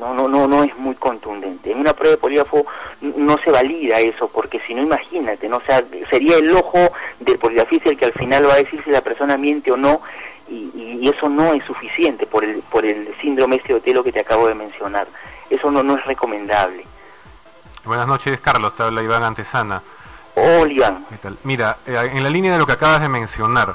[0.00, 1.70] No, no, no, no es muy contundente.
[1.70, 2.66] En una prueba de polígrafo
[3.00, 5.60] no se valida eso, porque si no, imagínate, ¿no?
[5.60, 6.78] Sea, sería el ojo
[7.20, 10.00] del poligrafista el que al final va a decir si la persona miente o no,
[10.48, 14.12] y, y- eso no es suficiente por el, por el síndrome este de Otelo que
[14.12, 15.06] te acabo de mencionar.
[15.50, 16.84] Eso no, no es recomendable.
[17.84, 18.74] Buenas noches, Carlos.
[18.76, 19.82] Te habla Iván Antesana.
[20.34, 21.06] Hola, Iván.
[21.10, 21.36] ¿Qué tal?
[21.44, 23.74] Mira, eh, en la línea de lo que acabas de mencionar,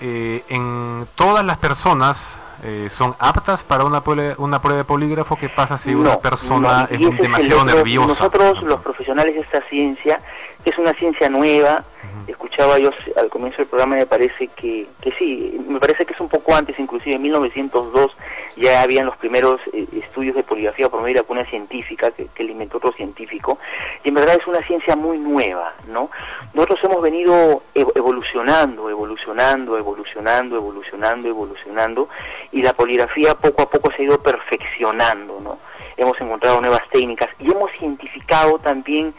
[0.00, 2.18] eh, en todas las personas
[2.62, 4.02] eh, son aptas para una,
[4.38, 5.36] una prueba de polígrafo.
[5.36, 8.06] ¿Qué pasa si una persona no, es es demasiado otro- nerviosa?
[8.08, 10.20] Nosotros, los profesionales de esta ciencia,
[10.64, 11.84] es una ciencia nueva.
[12.26, 16.20] Escuchaba yo al comienzo del programa, me parece que, que sí, me parece que es
[16.20, 18.10] un poco antes, inclusive en 1902
[18.56, 22.26] ya habían los primeros eh, estudios de poligrafía por medio de la cuna científica que,
[22.34, 23.58] que le inventó otro científico,
[24.02, 26.10] y en verdad es una ciencia muy nueva, ¿no?
[26.54, 32.08] Nosotros hemos venido ev- evolucionando, evolucionando, evolucionando, evolucionando, evolucionando,
[32.52, 35.58] y la poligrafía poco a poco se ha ido perfeccionando, ¿no?
[35.96, 39.12] Hemos encontrado nuevas técnicas y hemos identificado también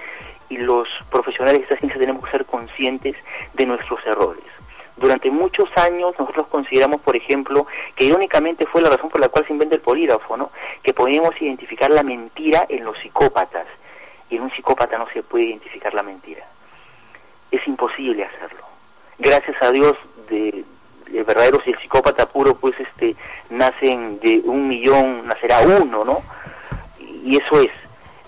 [0.49, 3.15] y los profesionales de esta ciencia tenemos que ser conscientes
[3.53, 4.43] de nuestros errores.
[4.97, 9.45] Durante muchos años nosotros consideramos, por ejemplo, que irónicamente fue la razón por la cual
[9.45, 10.51] se inventa el polígrafo, ¿no?
[10.83, 13.65] Que podíamos identificar la mentira en los psicópatas.
[14.29, 16.45] Y en un psicópata no se puede identificar la mentira.
[17.49, 18.65] Es imposible hacerlo.
[19.17, 19.95] Gracias a Dios,
[20.29, 20.65] de,
[21.09, 23.15] de verdaderos y el psicópata puro, pues este,
[23.49, 26.21] nacen de un millón, nacerá uno, ¿no?
[27.23, 27.71] Y eso es.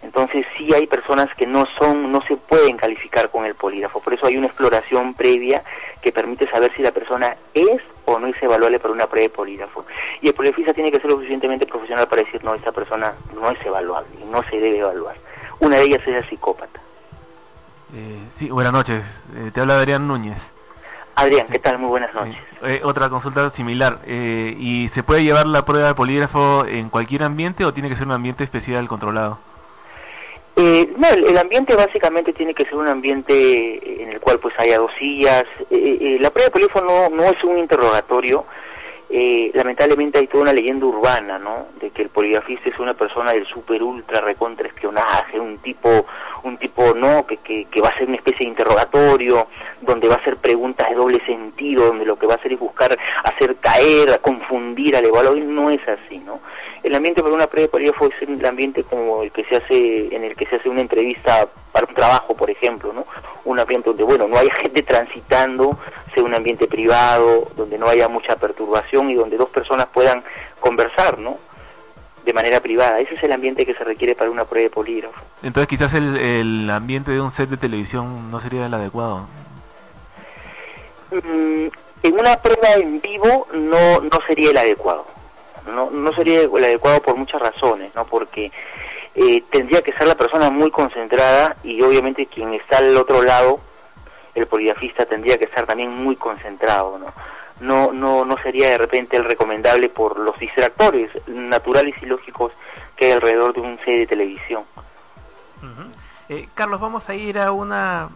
[0.02, 3.99] Entonces sí hay personas que no son, no se pueden calificar con el polígrafo.
[3.99, 5.64] Por eso hay una exploración previa
[6.02, 9.30] que permite saber si la persona es o no es evaluable para una prueba de
[9.30, 9.86] polígrafo.
[10.22, 13.52] Y el poligrafista tiene que ser lo suficientemente profesional para decir, no, esta persona no
[13.52, 15.16] es evaluable y no se debe evaluar.
[15.60, 16.80] Una de ellas es el psicópata.
[17.93, 19.06] Eh, sí, buenas noches.
[19.36, 20.38] Eh, te habla Adrián Núñez.
[21.16, 21.78] Adrián, ¿qué tal?
[21.78, 22.38] Muy buenas noches.
[22.64, 23.99] Eh, otra consulta similar.
[24.06, 27.95] Eh, ¿Y se puede llevar la prueba de polígrafo en cualquier ambiente o tiene que
[27.95, 29.39] ser un ambiente especial controlado?
[30.56, 34.78] Eh, no, el, ambiente básicamente tiene que ser un ambiente en el cual pues haya
[34.78, 35.45] dos sillas.
[35.70, 38.45] Eh, eh, la prueba de no, no es un interrogatorio.
[39.14, 41.68] Eh, lamentablemente hay toda una leyenda urbana, ¿no?
[41.82, 46.05] De que el poligrafista es una persona del super ultra recontra espionaje, un tipo,
[46.43, 47.26] un tipo, ¿no?
[47.26, 49.47] Que, que, que va a ser una especie de interrogatorio,
[49.82, 52.59] donde va a hacer preguntas de doble sentido, donde lo que va a hacer es
[52.59, 56.39] buscar hacer caer, confundir al evaluador, no es así, ¿no?
[56.82, 60.16] El ambiente para una prueba de polígrafo es el ambiente como el que se hace,
[60.16, 63.05] en el que se hace una entrevista para un trabajo, por ejemplo, ¿no?
[63.45, 65.78] Un ambiente donde, bueno, no hay gente transitando,
[66.13, 70.24] sea un ambiente privado, donde no haya mucha perturbación y donde dos personas puedan
[70.59, 71.38] conversar, ¿no?
[72.26, 72.99] De manera privada.
[72.99, 75.19] Ese es el ambiente que se requiere para una prueba de polígrafo.
[75.41, 79.28] Entonces quizás el, el ambiente de un set de televisión no sería el adecuado.
[81.11, 81.67] Mm,
[82.03, 85.05] en una prueba en vivo no, no sería el adecuado.
[85.67, 88.05] No, no sería el adecuado por muchas razones, ¿no?
[88.05, 88.51] Porque
[89.16, 93.59] eh, tendría que ser la persona muy concentrada y obviamente quien está al otro lado,
[94.36, 97.07] el poligrafista, tendría que estar también muy concentrado, ¿no?
[97.59, 102.51] No, no, no sería de repente el recomendable por los distractores naturales y lógicos
[102.95, 104.64] que hay alrededor de un set de televisión.
[106.30, 108.09] Eh, Carlos, vamos a ir a una...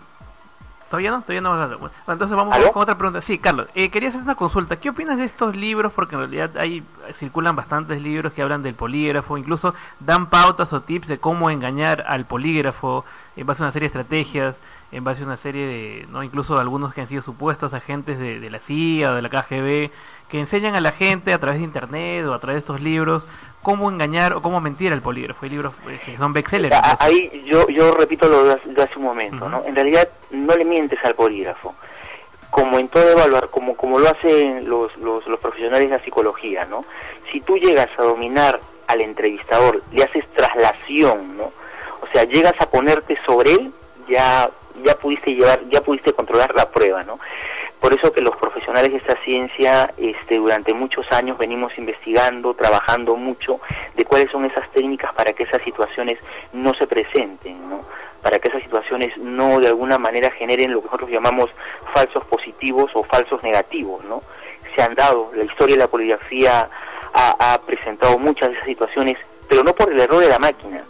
[0.89, 1.21] ¿Todavía no?
[1.21, 1.75] Todavía no vamos a...
[1.77, 3.21] Bueno, entonces vamos con otra pregunta.
[3.21, 4.75] Sí, Carlos, eh, quería hacer una consulta.
[4.75, 5.91] ¿Qué opinas de estos libros?
[5.93, 6.83] Porque en realidad hay
[7.13, 12.05] circulan bastantes libros que hablan del polígrafo, incluso dan pautas o tips de cómo engañar
[12.07, 13.03] al polígrafo
[13.35, 14.57] en base a una serie de estrategias,
[14.91, 18.39] en base a una serie de, no incluso algunos que han sido supuestos agentes de,
[18.39, 19.91] de la CIA o de la KGB,
[20.29, 23.23] que enseñan a la gente a través de internet o a través de estos libros
[23.65, 25.43] cómo engañar o cómo mentir al polígrafo.
[25.43, 26.75] Hay libros eh, que son bestsellers.
[26.75, 26.97] A- incluso.
[27.03, 29.63] Ahí yo, yo repito lo de hace- de hace un momento, ¿no?
[29.65, 31.73] En realidad no le mientes al polígrafo.
[32.51, 36.65] Como en todo evaluar, como, como lo hacen los, los, los profesionales de la psicología,
[36.65, 36.85] ¿no?
[37.31, 41.45] Si tú llegas a dominar al entrevistador, le haces traslación, ¿no?
[42.01, 43.73] O sea, llegas a ponerte sobre él,
[44.07, 44.49] ya,
[44.83, 47.19] ya pudiste llevar, ya pudiste controlar la prueba, ¿no?
[47.85, 53.15] Por eso que los profesionales de esta ciencia este, durante muchos años venimos investigando, trabajando
[53.15, 53.59] mucho
[53.95, 56.17] de cuáles son esas técnicas para que esas situaciones
[56.51, 57.81] no se presenten, ¿no?
[58.23, 61.51] para que esas situaciones no de alguna manera generen lo que nosotros llamamos
[61.93, 64.03] falsos positivos o falsos negativos.
[64.05, 64.23] ¿no?
[64.75, 66.67] Se han dado, la historia de la poligrafía
[67.13, 70.83] ha, ha presentado muchas de esas situaciones, pero no por el error de la máquina,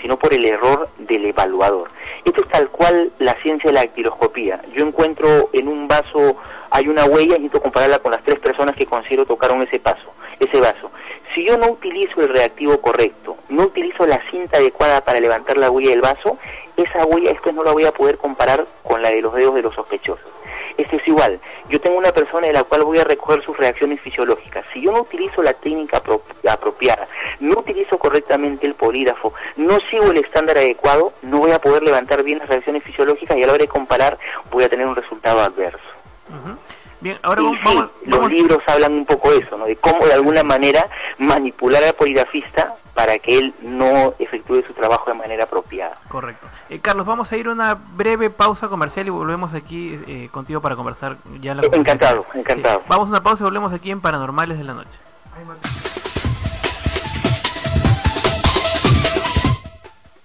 [0.00, 1.88] sino por el error del evaluador.
[2.24, 4.62] Esto es tal cual la ciencia de la dactiloscopía.
[4.74, 6.36] Yo encuentro en un vaso,
[6.70, 10.12] hay una huella, y necesito compararla con las tres personas que considero tocaron ese paso,
[10.38, 10.90] ese vaso.
[11.34, 15.70] Si yo no utilizo el reactivo correcto, no utilizo la cinta adecuada para levantar la
[15.70, 16.38] huella del vaso,
[16.76, 19.62] esa huella después no la voy a poder comparar con la de los dedos de
[19.62, 20.37] los sospechosos.
[20.78, 21.38] Esto es igual.
[21.68, 24.64] Yo tengo una persona de la cual voy a recoger sus reacciones fisiológicas.
[24.72, 27.06] Si yo no utilizo la técnica apro- apropiada,
[27.40, 32.22] no utilizo correctamente el polígrafo, no sigo el estándar adecuado, no voy a poder levantar
[32.22, 34.18] bien las reacciones fisiológicas y a la hora de comparar
[34.50, 35.78] voy a tener un resultado adverso.
[37.00, 39.66] Bien, ahora vamos, sí, vamos- los vamos- libros hablan un poco de eso, ¿no?
[39.66, 45.08] de cómo de alguna manera manipular al poligrafista para que él no efectúe su trabajo
[45.10, 45.96] de manera apropiada.
[46.08, 46.48] Correcto.
[46.70, 50.60] Eh, Carlos, vamos a ir a una breve pausa comercial y volvemos aquí eh, contigo
[50.60, 52.82] para conversar ya la Encantado, encantado.
[52.88, 54.90] Vamos a una pausa y volvemos aquí en Paranormales de la Noche.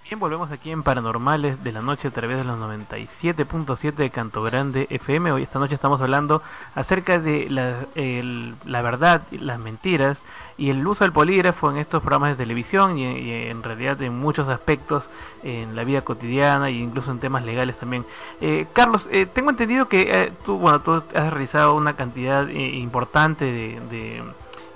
[0.04, 4.42] Bien, volvemos aquí en Paranormales de la Noche a través de los 97.7 de Canto
[4.42, 5.32] Grande FM.
[5.32, 6.42] Hoy esta noche estamos hablando
[6.74, 10.20] acerca de la, el- la verdad, las mentiras
[10.56, 14.18] y el uso del polígrafo en estos programas de televisión y, y en realidad en
[14.18, 15.08] muchos aspectos
[15.42, 18.04] en la vida cotidiana e incluso en temas legales también.
[18.40, 22.76] Eh, Carlos, eh, tengo entendido que eh, tú, bueno, tú has realizado una cantidad eh,
[22.76, 24.22] importante de,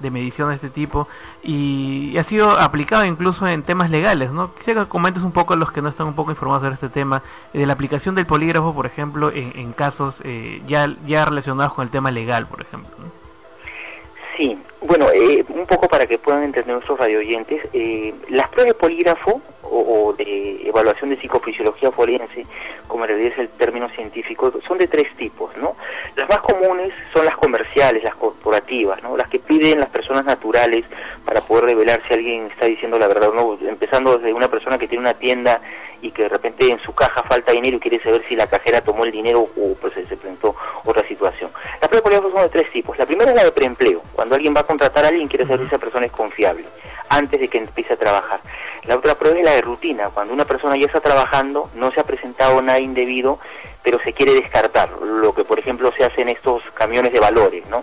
[0.00, 1.08] de, medición de este tipo
[1.42, 4.54] y, ha sido aplicado incluso en temas legales, ¿no?
[4.54, 6.88] Quisiera que comentes un poco a los que no están un poco informados sobre este
[6.88, 7.22] tema,
[7.52, 11.84] eh, de la aplicación del polígrafo, por ejemplo, en, casos eh, ya, ya relacionados con
[11.84, 12.90] el tema legal, por ejemplo.
[14.36, 18.78] Sí, bueno, eh, un poco para que puedan entender nuestros radioyentes, eh, las pruebas de
[18.78, 22.46] polígrafo o, de evaluación de psicofisiología forense,
[22.86, 25.76] como en realidad el término científico, son de tres tipos, ¿no?
[26.16, 29.16] Las más comunes son las comerciales, las corporativas, ¿no?
[29.16, 30.84] Las que piden las personas naturales
[31.24, 34.78] para poder revelar si alguien está diciendo la verdad o no, empezando desde una persona
[34.78, 35.60] que tiene una tienda
[36.00, 38.80] y que de repente en su caja falta dinero y quiere saber si la cajera
[38.80, 40.54] tomó el dinero o pues se presentó
[40.84, 41.50] otra situación.
[41.80, 42.96] Las pruebas de polígrafo son de tres tipos.
[42.98, 45.66] La primera es la de preempleo, cuando alguien va contratar a alguien quiere saber si
[45.66, 46.66] esa persona es confiable
[47.08, 48.40] antes de que empiece a trabajar.
[48.84, 52.00] La otra prueba es la de rutina, cuando una persona ya está trabajando, no se
[52.00, 53.38] ha presentado nada indebido,
[53.82, 57.66] pero se quiere descartar, lo que por ejemplo se hace en estos camiones de valores,
[57.68, 57.82] ¿no?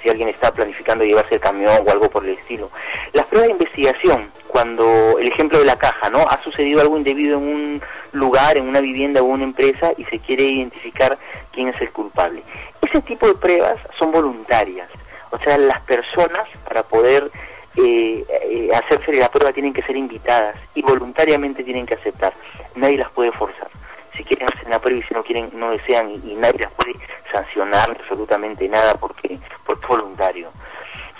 [0.00, 2.70] si alguien está planificando llevarse el camión o algo por el estilo.
[3.12, 6.20] Las pruebas de investigación, cuando el ejemplo de la caja, ¿no?
[6.20, 7.82] Ha sucedido algo indebido en un
[8.12, 11.18] lugar, en una vivienda o una empresa y se quiere identificar
[11.50, 12.44] quién es el culpable.
[12.80, 14.88] Ese tipo de pruebas son voluntarias,
[15.30, 17.30] o sea, las personas para poder
[17.76, 22.32] eh, eh, hacerse la prueba tienen que ser invitadas y voluntariamente tienen que aceptar.
[22.74, 23.68] Nadie las puede forzar.
[24.16, 26.72] Si quieren hacer la prueba y si no quieren, no desean y, y nadie las
[26.72, 26.94] puede
[27.32, 30.50] sancionar absolutamente nada porque, porque es voluntario.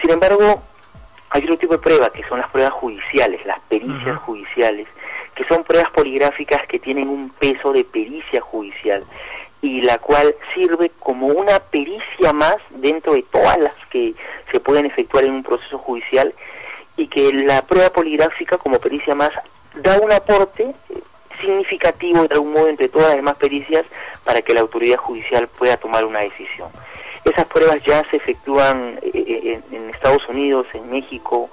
[0.01, 0.63] Sin embargo,
[1.31, 4.89] hay otro tipo de pruebas que son las pruebas judiciales, las pericias judiciales,
[5.35, 9.05] que son pruebas poligráficas que tienen un peso de pericia judicial
[9.61, 14.15] y la cual sirve como una pericia más dentro de todas las que
[14.51, 16.33] se pueden efectuar en un proceso judicial
[16.97, 19.31] y que la prueba poligráfica como pericia más
[19.75, 21.03] da un aporte eh,
[21.41, 23.87] significativo de algún modo entre todas las demás pericias
[24.25, 26.69] para que la autoridad judicial pueda tomar una decisión.
[27.25, 31.51] Esas pruebas ya se efectúan eh, eh, en, Estados Unidos, en México,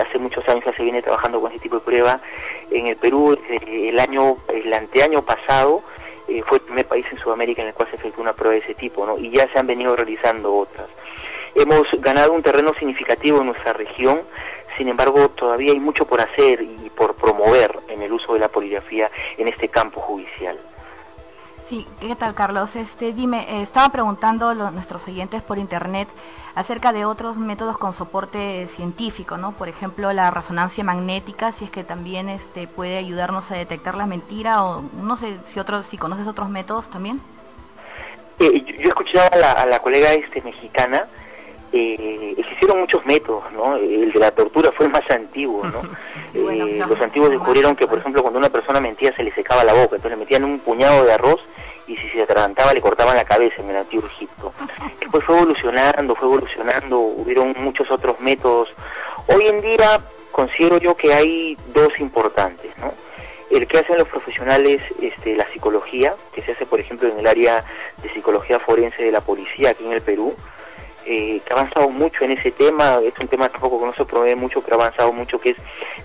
[0.00, 2.20] hace muchos años ya se viene trabajando con ese tipo de prueba.
[2.70, 5.82] En el Perú, el año, el anteaño pasado,
[6.28, 8.60] eh, fue el primer país en Sudamérica en el cual se efectuó una prueba de
[8.60, 9.18] ese tipo, ¿no?
[9.18, 10.86] Y ya se han venido realizando otras.
[11.54, 14.22] Hemos ganado un terreno significativo en nuestra región,
[14.76, 18.48] sin embargo, todavía hay mucho por hacer y por promover en el uso de la
[18.48, 20.58] poligrafía en este campo judicial.
[21.72, 22.76] Sí, ¿qué tal Carlos?
[22.76, 26.06] Este, dime, eh, estaba preguntando los- nuestros oyentes por internet
[26.54, 29.52] acerca de otros métodos con soporte científico, ¿no?
[29.52, 34.04] Por ejemplo, la resonancia magnética, si es que también este puede ayudarnos a detectar la
[34.04, 37.22] mentira o no sé si otros si conoces otros métodos también.
[38.38, 41.06] Eh, yo, escuchado a la, a la colega este mexicana,
[41.72, 43.76] eh, existieron muchos métodos, ¿no?
[43.76, 45.82] El de la tortura fue el más antiguo, ¿no?
[46.34, 49.74] Eh, los antiguos descubrieron que, por ejemplo, cuando una persona mentía se le secaba la
[49.74, 51.42] boca, entonces le metían un puñado de arroz
[51.86, 54.54] y si se atragantaba le cortaban la cabeza en el antiguo Egipto.
[55.00, 58.72] Después fue evolucionando, fue evolucionando, hubieron muchos otros métodos.
[59.26, 60.00] Hoy en día
[60.30, 62.94] considero yo que hay dos importantes, ¿no?
[63.50, 67.26] el que hacen los profesionales este, la psicología, que se hace por ejemplo en el
[67.26, 67.62] área
[68.02, 70.34] de psicología forense de la policía aquí en el Perú,
[71.06, 74.36] eh, que ha avanzado mucho en ese tema, es un tema que no se promueve
[74.36, 75.56] mucho, pero ha avanzado mucho, que es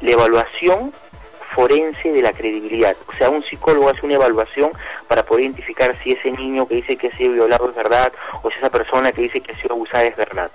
[0.02, 0.94] la evaluación
[1.58, 2.96] forense de la credibilidad.
[3.08, 4.72] O sea, un psicólogo hace una evaluación
[5.08, 8.52] para poder identificar si ese niño que dice que ha sido violado es verdad o
[8.52, 10.52] si esa persona que dice que ha sido abusada es verdad.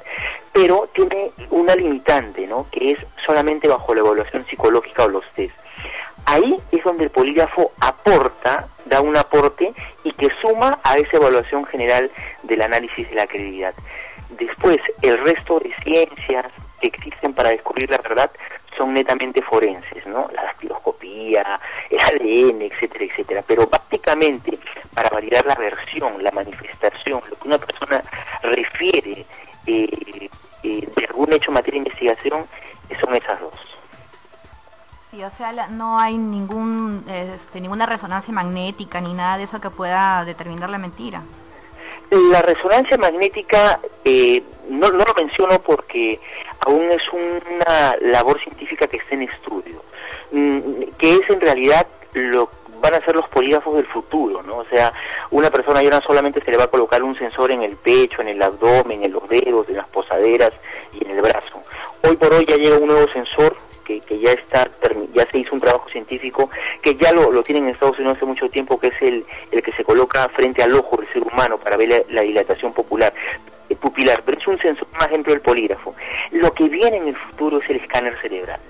[0.52, 2.66] Pero tiene una limitante, ¿no?
[2.70, 5.54] Que es solamente bajo la evaluación psicológica o los test.
[6.24, 9.72] Ahí es donde el polígrafo aporta, da un aporte
[10.04, 12.12] y que suma a esa evaluación general
[12.44, 13.74] del análisis de la credibilidad.
[14.46, 16.46] Después, el resto de ciencias
[16.80, 18.30] que existen para descubrir la verdad
[18.76, 20.28] son netamente forenses, ¿no?
[20.34, 23.44] La dactiloscopía, el ADN, etcétera, etcétera.
[23.46, 24.58] Pero prácticamente
[24.94, 28.02] para validar la versión, la manifestación, lo que una persona
[28.42, 29.24] refiere
[29.66, 30.28] eh,
[30.62, 32.46] eh, de algún hecho en materia de investigación,
[33.00, 33.54] son esas dos.
[35.10, 39.60] Sí, o sea, la- no hay ningún este, ninguna resonancia magnética ni nada de eso
[39.60, 41.22] que pueda determinar la mentira.
[42.12, 46.20] La resonancia magnética eh, no, lo menciono porque
[46.60, 49.82] aún es una labor científica que está en estudio,
[50.30, 52.50] mm, que es en realidad lo
[52.82, 54.58] van a ser los polígrafos del futuro, ¿no?
[54.58, 54.92] O sea,
[55.30, 58.20] una persona ya no solamente se le va a colocar un sensor en el pecho,
[58.20, 60.52] en el abdomen, en los dedos, en las posaderas
[60.92, 61.62] y en el brazo.
[62.02, 64.70] Hoy por hoy ya llega un nuevo sensor que que, ya está
[65.14, 66.50] ya se hizo un trabajo científico
[66.82, 69.62] que ya lo, lo tienen en Estados Unidos hace mucho tiempo que es el, el
[69.62, 73.12] que se coloca frente al ojo del ser humano para ver la, la dilatación popular
[73.68, 75.94] eh, pupilar pero es un sensor más ejemplo del polígrafo.
[76.30, 78.60] Lo que viene en el futuro es el escáner cerebral.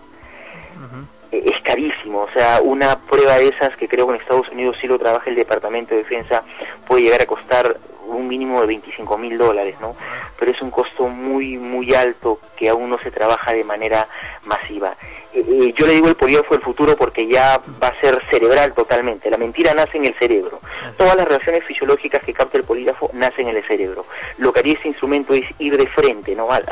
[1.32, 4.76] Eh, es carísimo, o sea, una prueba de esas que creo que en Estados Unidos
[4.80, 6.42] sí lo trabaja el Departamento de Defensa
[6.86, 7.76] puede llegar a costar
[8.16, 9.96] un mínimo de 25 mil dólares, ¿no?
[10.38, 14.08] Pero es un costo muy, muy alto que aún no se trabaja de manera
[14.44, 14.96] masiva.
[15.32, 18.72] Eh, eh, yo le digo el polígrafo del futuro porque ya va a ser cerebral
[18.74, 19.30] totalmente.
[19.30, 20.60] La mentira nace en el cerebro.
[20.96, 24.06] Todas las reacciones fisiológicas que capta el polígrafo nacen en el cerebro.
[24.38, 26.50] Lo que haría este instrumento es ir de frente, ¿no?
[26.50, 26.64] Al,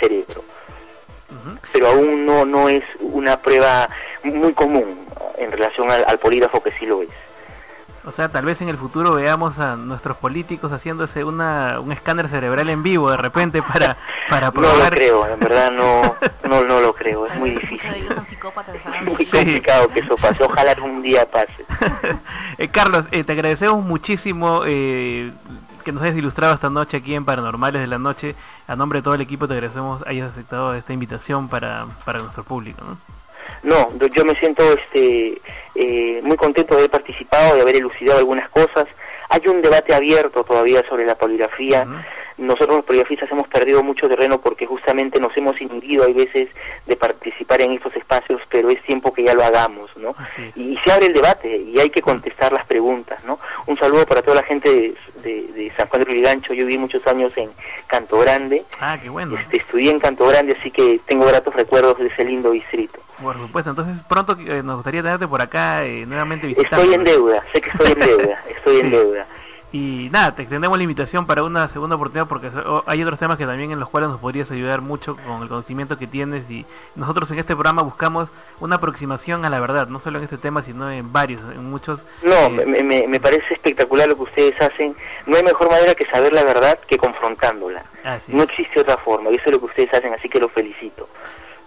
[0.00, 0.42] cerebro
[1.72, 3.88] pero aún no no es una prueba
[4.24, 7.08] muy común en relación al polígrafo que sí lo es.
[8.08, 12.26] O sea, tal vez en el futuro veamos a nuestros políticos haciéndose una, un escáner
[12.28, 13.98] cerebral en vivo de repente para,
[14.30, 14.90] para No probar.
[14.90, 16.16] lo creo, en verdad no
[16.48, 17.90] no no lo creo, es muy difícil.
[17.90, 18.08] Es
[19.04, 21.66] muy complicado que eso pase, ojalá algún día pase.
[22.56, 25.30] Eh, Carlos, eh, te agradecemos muchísimo eh,
[25.84, 28.34] que nos hayas ilustrado esta noche aquí en Paranormales de la Noche.
[28.66, 32.42] A nombre de todo el equipo te agradecemos hayas aceptado esta invitación para, para nuestro
[32.42, 32.82] público.
[32.84, 33.17] ¿no?
[33.68, 35.40] No, yo- me siento este
[35.74, 38.86] eh, muy contento de haber participado, de haber elucidado algunas cosas.
[39.30, 41.86] Hay un debate abierto todavía sobre la poligrafía.
[42.38, 46.48] Nosotros los poligrafistas hemos perdido mucho terreno porque justamente nos hemos inhibido hay veces
[46.86, 50.14] de participar en estos espacios, pero es tiempo que ya lo hagamos, ¿no?
[50.54, 53.38] Y, se abre el debate y hay que contestar las preguntas, ¿no?
[53.66, 54.94] Un saludo para toda la gente de,
[55.24, 56.54] de- de San Juan de Lurigancho.
[56.54, 57.50] Yo viví muchos años en
[57.88, 58.64] Canto Grande.
[58.80, 59.36] Ah, qué bueno.
[59.36, 63.00] Este, estudié en Canto Grande, así que tengo gratos recuerdos de ese lindo distrito.
[63.22, 66.82] Por supuesto, entonces pronto eh, nos gustaría tenerte por acá eh, nuevamente visitando.
[66.82, 69.26] Estoy en deuda, sé que estoy en deuda, estoy en deuda.
[69.70, 73.36] Y nada, te extendemos la invitación para una segunda oportunidad porque so- hay otros temas
[73.36, 76.64] que también en los cuales nos podrías ayudar mucho con el conocimiento que tienes y
[76.94, 80.62] nosotros en este programa buscamos una aproximación a la verdad, no solo en este tema
[80.62, 82.06] sino en varios, en muchos.
[82.22, 84.96] No, eh, me, me- me parece espectacular lo que ustedes hacen.
[85.26, 87.82] No hay mejor manera que saber la verdad que confrontándola.
[88.28, 91.06] No existe otra forma, y eso es lo que ustedes hacen, así que los felicito.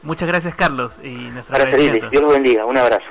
[0.03, 2.09] Muchas gracias Carlos y nuestro Para servirles.
[2.11, 3.05] Dios los bendiga, un abrazo.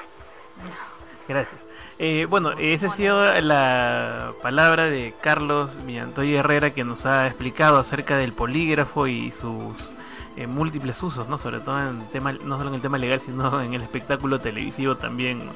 [1.29, 1.61] Gracias.
[1.99, 7.77] Eh, bueno, esa ha sido la palabra de Carlos Villantoy Herrera que nos ha explicado
[7.77, 9.75] acerca del polígrafo y sus
[10.37, 13.61] eh, múltiples usos, no sobre todo en tema, no solo en el tema legal, sino
[13.61, 15.45] en el espectáculo televisivo también.
[15.45, 15.53] ¿no?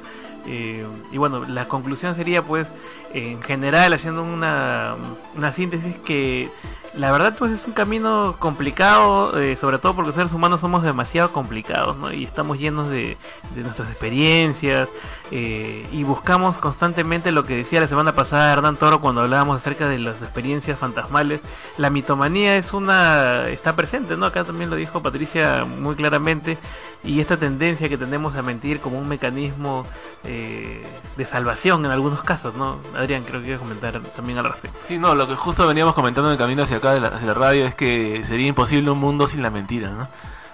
[0.47, 2.73] Eh, y bueno, la conclusión sería pues,
[3.13, 4.95] en general, haciendo una,
[5.37, 6.51] una síntesis que
[6.97, 10.83] la verdad pues es un camino complicado, eh, sobre todo porque los seres humanos somos
[10.85, 12.13] demasiado complicados, ¿no?
[12.13, 13.17] Y estamos llenos de,
[13.55, 14.89] de nuestras experiencias
[15.33, 19.89] eh, y buscamos constantemente lo que decía la semana pasada Hernán Toro cuando hablábamos acerca
[19.89, 21.41] de las experiencias fantasmales.
[21.79, 24.27] La mitomanía es una está presente, ¿no?
[24.27, 26.59] Acá también lo dijo Patricia muy claramente
[27.05, 29.87] y esta tendencia que tenemos a mentir como un mecanismo
[30.25, 30.83] eh,
[31.17, 32.79] de salvación en algunos casos, ¿no?
[32.97, 34.79] Adrián, creo que iba a comentar también al respecto.
[34.89, 37.27] Sí, no, lo que justo veníamos comentando en el camino hacia acá, de la- hacia
[37.29, 40.09] la radio, es que sería imposible un mundo sin la mentira, ¿no?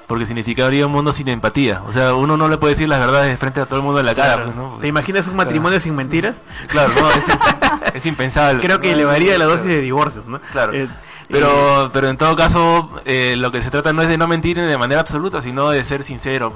[0.07, 1.83] Porque significaría un mundo sin empatía.
[1.87, 4.01] O sea, uno no le puede decir las verdades de frente a todo el mundo
[4.01, 4.45] en la cara, Claro.
[4.47, 4.79] pues, ¿no?
[4.81, 6.35] ¿Te imaginas un matrimonio sin mentiras?
[6.67, 8.61] Claro, no, es, es impensable.
[8.67, 9.51] Creo que No, elevaría la claro.
[9.53, 10.41] dosis de divorcios, ¿no?
[10.51, 10.73] Claro.
[10.73, 10.89] Eh,
[11.31, 14.59] Pero, pero en todo caso, eh, lo que se trata no es de no mentir
[14.61, 16.53] de manera absoluta, sino de ser sincero.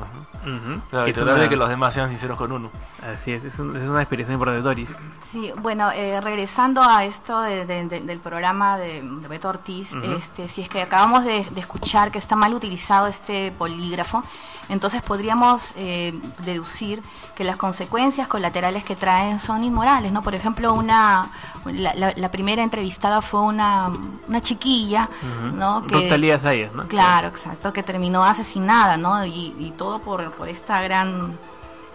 [0.91, 2.71] Claro, Que y tratar una- de que los demás sean sinceros con uno.
[3.03, 4.91] Así es, es, un- es una experiencia importante, Doris.
[5.27, 9.95] Sí, bueno, eh, regresando a esto de- de- de- del programa de, de Beto Ortiz,
[10.19, 14.23] este, si es que acabamos de, de escuchar que está mal utilizado este polígrafo,
[14.69, 16.13] entonces podríamos eh,
[16.45, 17.03] deducir
[17.35, 20.23] que las consecuencias colaterales que traen son inmorales, ¿no?
[20.23, 21.29] Por ejemplo, una
[21.67, 23.91] la, la- la primera entrevistada fue una,
[24.29, 25.09] una chiquilla.
[25.53, 25.81] ¿no?
[25.81, 26.87] Ruth Talía Sayas, ¿no?
[26.87, 29.25] Claro, exacto, que terminó asesinada, ¿no?
[29.27, 31.37] Y, y todo por, por esta gran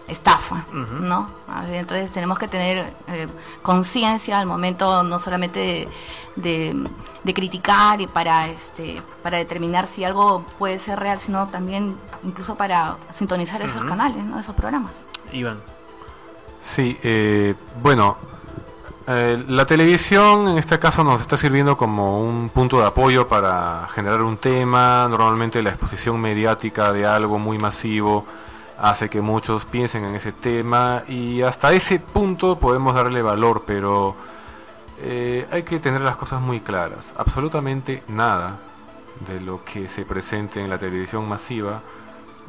[0.10, 0.66] estafa.
[0.74, 1.30] ¿no?
[1.72, 3.28] Entonces tenemos que tener eh,
[3.62, 5.88] conciencia al momento no solamente de,
[6.36, 6.90] de-
[7.24, 12.56] de criticar y para este para determinar si algo puede ser real, sino también incluso
[12.56, 14.40] para sintonizar esos canales, ¿no?
[14.40, 14.92] Esos programas.
[15.34, 15.60] Iván.
[16.62, 18.16] Sí, eh, bueno,
[19.08, 23.88] eh, la televisión en este caso nos está sirviendo como un punto de apoyo para
[23.94, 25.08] generar un tema.
[25.10, 28.26] Normalmente la exposición mediática de algo muy masivo
[28.82, 34.16] hace que muchos piensen en ese tema y hasta ese punto podemos darle valor, pero
[35.02, 37.14] eh, hay que tener las cosas muy claras.
[37.18, 38.58] Absolutamente nada
[39.28, 41.82] de lo que se presente en la televisión masiva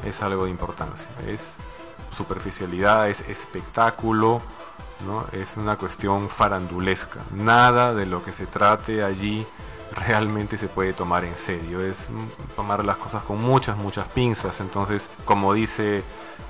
[0.04, 1.06] es algo de importancia.
[1.26, 1.40] Es
[2.16, 4.40] superficialidad, es espectáculo,
[5.06, 5.24] ¿no?
[5.32, 7.20] es una cuestión farandulesca.
[7.32, 9.46] Nada de lo que se trate allí
[9.95, 11.80] realmente se puede tomar en serio.
[11.80, 11.97] Es
[12.57, 14.61] tomar las cosas con muchas, muchas pinzas.
[14.61, 16.03] Entonces, como dice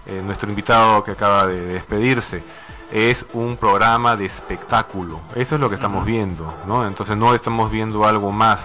[0.06, 2.42] eh, nuestro invitado que acaba de despedirse,
[2.92, 5.20] es un programa de espectáculo.
[5.34, 6.86] Eso es lo que estamos viendo, ¿no?
[6.86, 8.64] Entonces no estamos viendo algo más.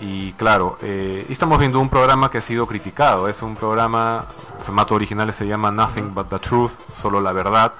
[0.00, 3.28] Y claro, eh, estamos viendo un programa que ha sido criticado.
[3.28, 4.24] Es un programa,
[4.58, 7.72] el formato original se llama Nothing But the Truth, solo la verdad.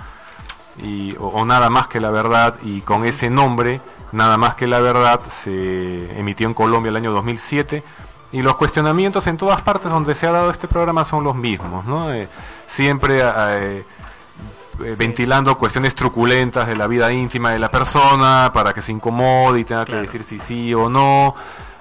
[0.77, 2.57] Y, o, o nada más que la verdad.
[2.63, 3.81] Y con ese nombre,
[4.13, 7.83] nada más que la verdad, se emitió en Colombia el año 2007.
[8.33, 11.85] Y los cuestionamientos en todas partes donde se ha dado este programa son los mismos,
[11.85, 12.13] ¿no?
[12.13, 12.29] Eh,
[12.69, 13.85] siempre eh,
[14.85, 19.61] eh, ventilando cuestiones truculentas de la vida íntima de la persona para que se incomode
[19.61, 21.35] y tenga que decir si sí o no,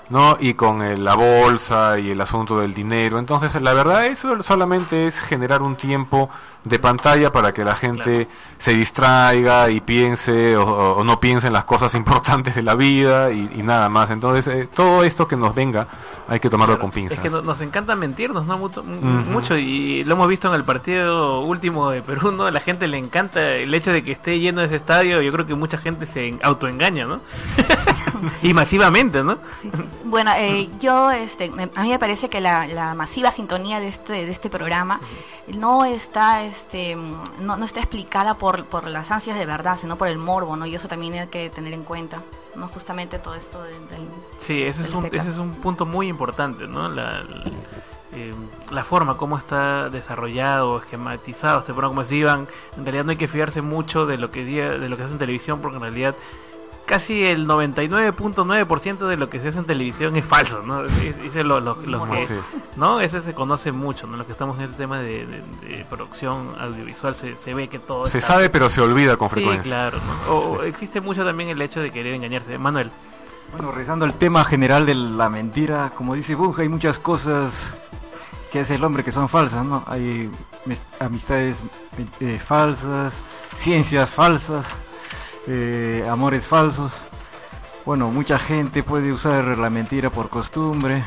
[0.10, 0.38] ¿no?
[0.40, 3.20] Y con eh, la bolsa y el asunto del dinero.
[3.20, 6.30] Entonces, la verdad, eso solamente es generar un tiempo
[6.64, 10.64] de pantalla para que la gente se distraiga y piense o,
[10.98, 14.10] o no piense en las cosas importantes de la vida y, y nada más.
[14.12, 15.88] Entonces, eh, todo esto que nos venga
[16.28, 17.18] hay que tomarlo con pinzas.
[17.18, 18.58] Es que no- nos encanta mentirnos, ¿no?
[18.60, 18.88] Mucho, Ujú.
[19.32, 22.46] mucho, y lo hemos visto en el partido último de Perú, ¿no?
[22.46, 25.22] A la gente le encanta el hecho de que esté lleno ese estadio.
[25.24, 27.20] Yo creo que mucha gente se en- autoengaña, ¿no?
[28.44, 29.38] y masivamente, ¿no?
[30.04, 33.88] Bueno, eh, yo, este, me- a mí me parece que la, la masiva sintonía de
[33.88, 35.00] este, de este programa
[35.56, 37.14] no está, este, mm,
[37.46, 40.66] no, no está explicada por, por las ansias de verdad, sino por el morbo, ¿no?
[40.66, 42.22] Y eso también hay que tener en cuenta,
[42.56, 42.68] ¿no?
[42.68, 43.74] Justamente todo esto del...
[43.90, 45.22] del- Sí, ese es, un, es
[45.62, 46.90] punto muy importante, ¿no?
[46.90, 47.44] La, la,
[48.14, 48.34] eh,
[48.72, 52.48] la forma, cómo está desarrollado, esquematizado este programa, como decía Iván,
[52.78, 55.14] en realidad no hay que fiarse mucho de lo que, de lo que se hace
[55.14, 56.16] en televisión, porque en realidad
[56.90, 60.86] casi el 99.9% de lo que se hace en televisión es falso, ¿no?
[60.86, 62.28] Es lo, lo- lo que-.
[62.76, 63.00] ¿no?
[63.00, 64.18] Ese se conoce mucho, ¿no?
[64.18, 67.78] Lo que estamos en este tema de, de- de producción audiovisual se, se ve que
[67.78, 69.64] todo Se está- sabe, pero se olvida con Sí, frecuencia.
[69.72, 70.34] claro, ¿no?
[70.34, 72.58] O, existe mucho también el hecho de querer engañarse.
[72.58, 72.90] Manuel.
[73.52, 77.72] Bueno, rezando el tema general de la mentira, como dice Bunge, hay muchas cosas
[78.52, 79.84] que hace el hombre que son falsas, ¿no?
[79.86, 80.30] Hay
[81.00, 81.62] amistades
[82.20, 83.14] eh, falsas,
[83.56, 84.66] ciencias falsas,
[85.48, 86.92] eh, amores falsos.
[87.86, 91.04] Bueno, mucha gente puede usar la mentira por costumbre,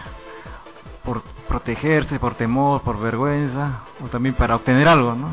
[1.04, 5.28] por protegerse, por temor, por vergüenza, o también para obtener algo, ¿no?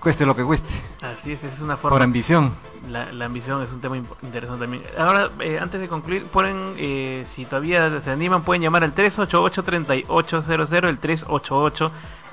[0.00, 0.72] Cueste lo que cueste.
[1.02, 1.96] Así es, es una forma.
[1.96, 2.52] Por ambición.
[2.88, 4.82] La, la ambición es un tema interesante también.
[4.96, 10.84] Ahora, eh, antes de concluir, ponen, eh, si todavía se animan, pueden llamar al 388-3800,
[10.88, 10.98] el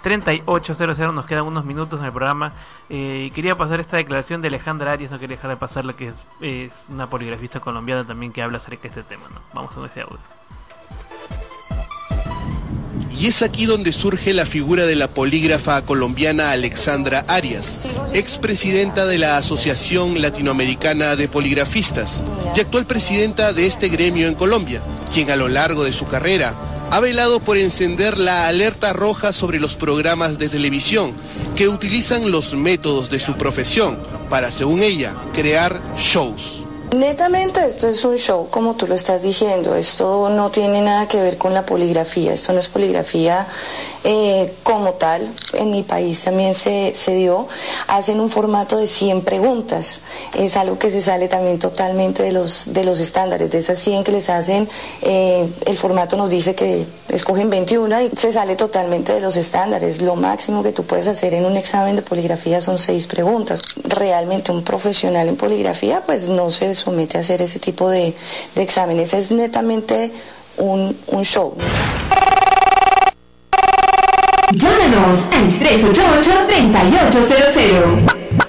[0.08, 1.14] 388-3800.
[1.14, 2.54] Nos quedan unos minutos en el programa.
[2.90, 6.10] Eh, y quería pasar esta declaración de Alejandra Arias, no quería dejar de pasarla, que
[6.10, 9.24] es, es una poligrafista colombiana también que habla acerca de este tema.
[9.34, 9.42] ¿no?
[9.54, 10.20] Vamos con ese audio.
[13.20, 19.18] Y es aquí donde surge la figura de la polígrafa colombiana Alexandra Arias, expresidenta de
[19.18, 22.24] la Asociación Latinoamericana de Poligrafistas
[22.56, 26.54] y actual presidenta de este gremio en Colombia, quien a lo largo de su carrera
[26.90, 31.14] ha velado por encender la alerta roja sobre los programas de televisión
[31.56, 36.67] que utilizan los métodos de su profesión para, según ella, crear shows.
[36.96, 39.76] Netamente esto es un show, como tú lo estás diciendo.
[39.76, 42.34] Esto no tiene nada que ver con la poligrafía.
[42.34, 43.46] Esto no es poligrafía
[44.06, 45.30] eh, como tal.
[45.52, 47.46] En mi país también se, se dio.
[47.90, 50.00] Hacen un formato de 100 preguntas.
[50.34, 53.52] Es algo que se sale también totalmente de los, de los estándares.
[53.52, 54.70] De esas 100 que les hacen,
[55.02, 60.02] eh, el formato nos dice que escogen 21 y se sale totalmente de los estándares.
[60.02, 63.62] Lo máximo que tú puedes hacer en un examen de poligrafía son 6 preguntas.
[63.84, 68.14] Realmente un profesional en poligrafía pues no se somete a hacer ese tipo de,
[68.56, 69.14] de exámenes.
[69.14, 70.12] Es netamente
[70.58, 71.56] un, un show.
[74.54, 78.47] Llámanos al 388-3800.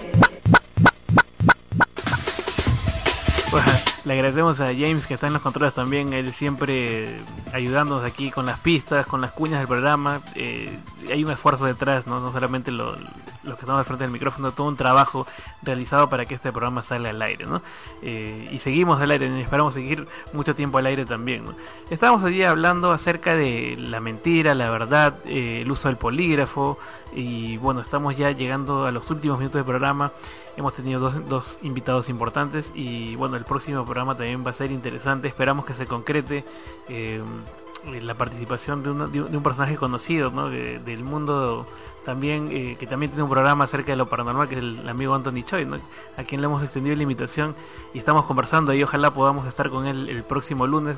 [4.08, 7.20] Le agradecemos a James que está en los controles también, él siempre
[7.52, 10.22] ayudándonos aquí con las pistas, con las cuñas del programa.
[10.34, 10.78] Eh,
[11.10, 12.96] hay un esfuerzo detrás, no, no solamente lo-
[13.44, 15.26] los que estamos al frente del micrófono, todo un trabajo
[15.62, 17.44] realizado para que este programa salga al aire.
[17.46, 17.60] ¿no?
[18.02, 21.44] Eh, y seguimos al aire, y esperamos seguir mucho tiempo al aire también.
[21.44, 21.54] ¿no?
[21.90, 26.78] Estábamos allí hablando acerca de la mentira, la verdad, eh, el uso del polígrafo.
[27.14, 30.12] Y bueno, estamos ya llegando a los últimos minutos del programa.
[30.58, 34.72] Hemos tenido dos, dos invitados importantes y bueno, el próximo programa también va a ser
[34.72, 35.28] interesante.
[35.28, 36.44] Esperamos que se concrete.
[36.88, 37.22] Eh,
[38.02, 40.48] la participación de, una- de un personaje conocido ¿no?
[40.50, 41.66] De- del mundo
[42.04, 45.14] también eh, que también tiene un programa acerca de lo paranormal que es el amigo
[45.14, 45.76] Anthony Choi ¿no?
[46.16, 47.54] a quien le hemos extendido la invitación
[47.92, 50.96] y estamos conversando y ojalá podamos estar con él el próximo lunes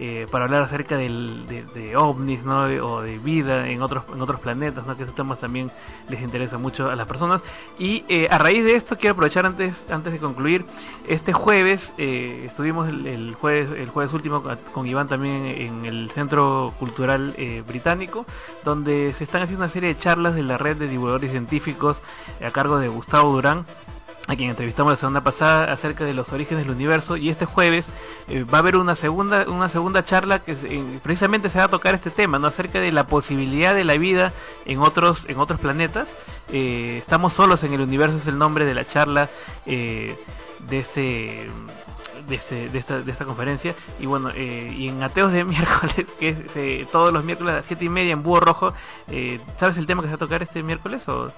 [0.00, 2.62] eh, para hablar acerca del, de, de ovnis ¿no?
[2.86, 4.96] O de vida en otros en otros planetas ¿no?
[4.96, 5.72] que estos temas también
[6.08, 7.42] les interesa mucho a las personas
[7.80, 10.64] y eh, a raíz de esto quiero aprovechar antes antes de concluir
[11.08, 16.10] este jueves eh, estuvimos el, el jueves el jueves último con Iván también en el
[16.18, 18.26] Centro Cultural eh, Británico
[18.64, 22.02] donde se están haciendo una serie de charlas de la red de divulgadores científicos
[22.44, 23.64] a cargo de Gustavo Durán
[24.28, 27.16] a quien entrevistamos la semana pasada acerca de los orígenes del universo.
[27.16, 27.88] Y este jueves
[28.28, 30.54] eh, va a haber una segunda una segunda charla que
[31.02, 34.32] precisamente se va a tocar este tema no acerca de la posibilidad de la vida
[34.66, 36.08] en otros en otros planetas.
[36.52, 39.30] Eh, estamos solos en el universo es el nombre de la charla
[39.64, 40.14] eh,
[40.68, 41.48] de este
[42.28, 46.06] de, este, de, esta, de esta conferencia y bueno eh, y en ateos de miércoles
[46.18, 48.72] que es eh, todos los miércoles a las siete y media en Búho Rojo
[49.10, 51.32] eh, ¿sabes el tema que se va a tocar este miércoles o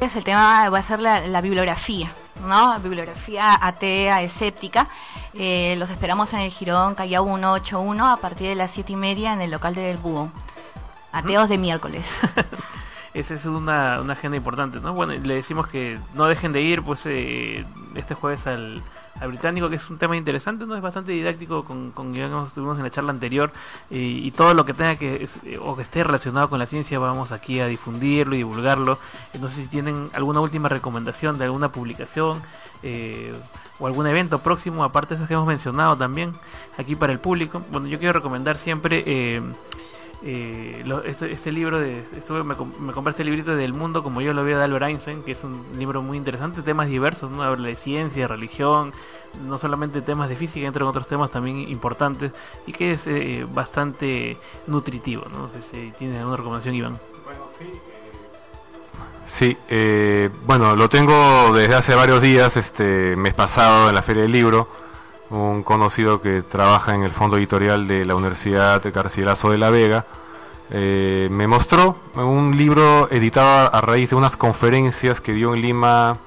[0.00, 2.12] Es el tema va a ser la, la bibliografía,
[2.46, 2.78] ¿no?
[2.80, 4.88] Bibliografía atea, escéptica.
[5.32, 9.32] Eh, los esperamos en el Girón Callao 181 a partir de las siete y media
[9.32, 10.30] en el local del Búho.
[11.12, 12.06] Ateos de miércoles.
[13.14, 14.92] Esa es una, una agenda importante, ¿no?
[14.92, 18.82] Bueno, y le decimos que no dejen de ir, pues, eh, este jueves al,
[19.20, 20.76] al británico, que es un tema interesante, ¿no?
[20.76, 23.50] Es bastante didáctico, con, con digamos, estuvimos en la charla anterior,
[23.90, 26.98] y, y todo lo que tenga que, eh, o que esté relacionado con la ciencia,
[26.98, 28.98] vamos aquí a difundirlo y divulgarlo.
[29.32, 32.42] Eh, No sé si tienen alguna última recomendación de alguna publicación,
[32.82, 33.34] eh,
[33.78, 36.32] o algún evento próximo, aparte de esos que hemos mencionado también,
[36.78, 37.62] aquí para el público.
[37.70, 39.42] Bueno, yo quiero recomendar siempre...
[40.24, 43.74] Eh, eh, lo- este, este libro de estuve me, com- me compré este librito del
[43.74, 46.88] mundo como yo lo veo de Albert Einstein que es un libro muy interesante temas
[46.88, 48.92] diversos no habla de ciencia religión
[49.46, 52.32] no solamente temas de física entre otros temas también importantes
[52.66, 56.98] y que es eh, bastante nutritivo no, sé si tiene alguna recomendación Iván.
[59.26, 64.22] Sí, eh, bueno, lo tengo desde hace varios días, este mes pasado en la Feria
[64.22, 64.68] del Libro,
[65.30, 69.70] un conocido que trabaja en el fondo editorial de la Universidad de Garcilaso de la
[69.70, 70.04] Vega,
[70.70, 76.18] eh, me mostró un libro editado a raíz de unas conferencias que dio en Lima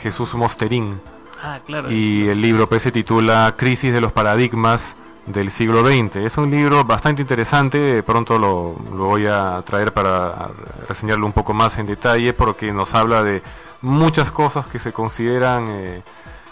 [0.00, 1.00] Jesús Mosterín.
[1.42, 4.94] ah claro Y el libro pues, se titula Crisis de los Paradigmas
[5.26, 6.16] del siglo XX.
[6.16, 10.50] Es un libro bastante interesante, de pronto lo, lo voy a traer para
[10.88, 13.42] reseñarlo un poco más en detalle porque nos habla de
[13.82, 16.02] muchas cosas que se consideran eh,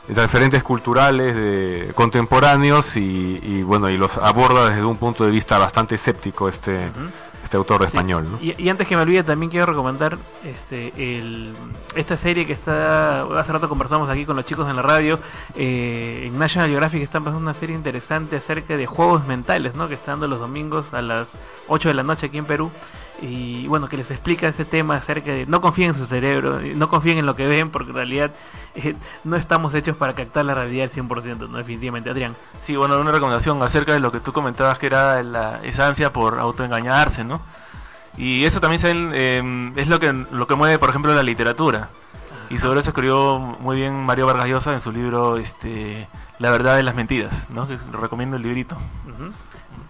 [0.09, 5.59] referentes culturales de, contemporáneos y, y, bueno y los aborda desde un punto de vista
[5.59, 6.91] bastante escéptico este,
[7.43, 7.87] este autor Sí.
[7.89, 8.27] español.
[8.31, 8.39] ¿no?
[8.41, 11.53] Y, y antes que me olvide, también quiero recomendar este el,
[11.95, 13.23] esta serie que está.
[13.39, 15.19] Hace rato conversamos aquí con los chicos en la radio.
[15.55, 19.89] eh, en National Geographic están pasando una serie interesante acerca de juegos mentales, ¿no?
[19.89, 21.29] Que está dando los domingos a las
[21.69, 22.71] 8 de la noche aquí en Perú.
[23.23, 26.89] Y bueno, que les explica ese tema acerca de no confíen en su cerebro, no
[26.89, 28.31] confíen en lo que ven, porque en realidad
[28.75, 28.95] eh,
[29.25, 31.57] no estamos hechos para captar la realidad al 100%, ¿no?
[31.57, 32.37] Definitivamente, Adrián.
[32.63, 36.13] Sí, bueno, una recomendación acerca de lo que tú comentabas que era la, esa ansia
[36.13, 37.41] por autoengañarse, ¿no?
[38.19, 41.89] Y eso también se, eh, es lo que, lo que mueve, por ejemplo, la literatura.
[42.49, 46.07] Y sobre eso escribió muy bien Mario Vargas Llosa en su libro este,
[46.39, 47.67] La verdad de las mentiras, ¿no?
[47.67, 48.77] Que recomiendo el librito.
[48.77, 49.33] Ujú.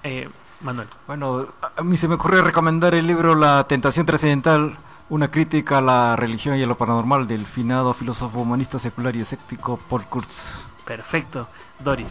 [0.05, 0.29] Eh,
[0.67, 0.89] Manuel.
[1.07, 1.47] Bueno,
[1.77, 4.77] a mí se me ocurrió recomendar el libro La tentación trascendental,
[5.09, 9.21] una crítica a la religión y a lo paranormal del finado filósofo humanista secular y
[9.21, 10.59] escéptico Paul Kurtz.
[10.85, 11.49] Perfecto.
[11.79, 12.09] Doris.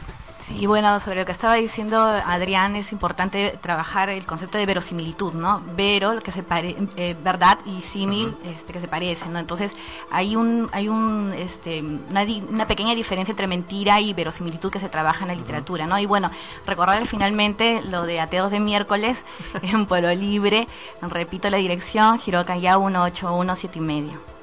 [0.47, 5.33] Sí, bueno, sobre lo que estaba diciendo Adrián, es importante trabajar el concepto de verosimilitud,
[5.33, 5.59] ¿no?
[5.75, 9.39] Vero, que se pare, eh, verdad, y símil, este, que se parecen, ¿no?
[9.39, 9.71] Entonces,
[10.11, 14.79] hay un, hay un, este, una, di- una pequeña diferencia entre mentira y verosimilitud que
[14.79, 15.97] se trabaja en la literatura, ¿no?
[15.97, 16.29] Y bueno,
[16.67, 19.17] recordar finalmente lo de Ateos de miércoles
[19.63, 20.67] en Pueblo Libre,
[21.01, 24.34] repito la dirección, Girocaya 1817 y medio.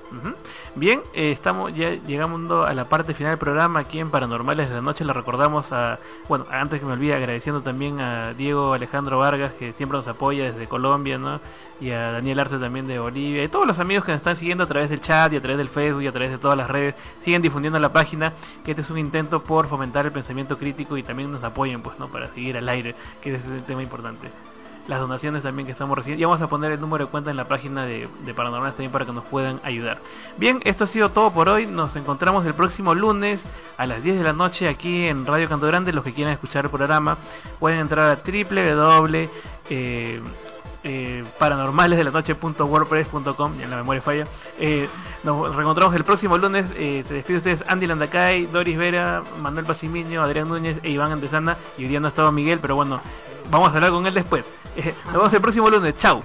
[0.74, 4.76] Bien, eh, estamos ya llegando a la parte final del programa aquí en Paranormales de
[4.76, 5.04] la Noche.
[5.04, 5.98] Le recordamos a,
[6.28, 10.44] bueno, antes que me olvide, agradeciendo también a Diego Alejandro Vargas, que siempre nos apoya
[10.44, 11.40] desde Colombia, ¿no?
[11.80, 13.42] Y a Daniel Arce también de Bolivia.
[13.42, 15.58] Y todos los amigos que nos están siguiendo a través del chat y a través
[15.58, 16.94] del Facebook y a través de todas las redes.
[17.20, 18.32] Siguen difundiendo la página,
[18.64, 21.98] que este es un intento por fomentar el pensamiento crítico y también nos apoyen, pues,
[21.98, 22.08] ¿no?
[22.08, 24.51] Para seguir al aire, que ese es el tema importante
[24.88, 26.22] las donaciones también que estamos recibiendo.
[26.22, 28.92] Y vamos a poner el número de cuenta en la página de, de Paranormales también
[28.92, 29.98] para que nos puedan ayudar.
[30.36, 31.66] Bien, esto ha sido todo por hoy.
[31.66, 33.44] Nos encontramos el próximo lunes
[33.76, 35.92] a las 10 de la noche aquí en Radio Canto Grande.
[35.92, 37.16] Los que quieran escuchar el programa
[37.58, 39.28] pueden entrar a www.
[39.70, 40.20] Eh,
[40.84, 44.26] eh, paranormalesdelanoche.wordpress.com ya en la memoria falla
[44.58, 44.88] eh,
[45.22, 50.24] nos reencontramos el próximo lunes eh, se despide ustedes Andy Landacay, Doris Vera Manuel Pasimiño,
[50.24, 53.00] Adrián Núñez e Iván Antesana y hoy día no estaba Miguel pero bueno
[53.50, 54.44] vamos a hablar con él después.
[54.76, 55.96] Eh, nos vemos el próximo lunes.
[55.98, 56.22] Chao.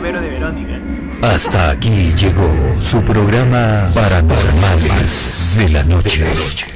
[0.00, 0.80] Verónica.
[1.22, 2.48] Hasta aquí llegó
[2.80, 6.24] su programa Paranormales de la Noche.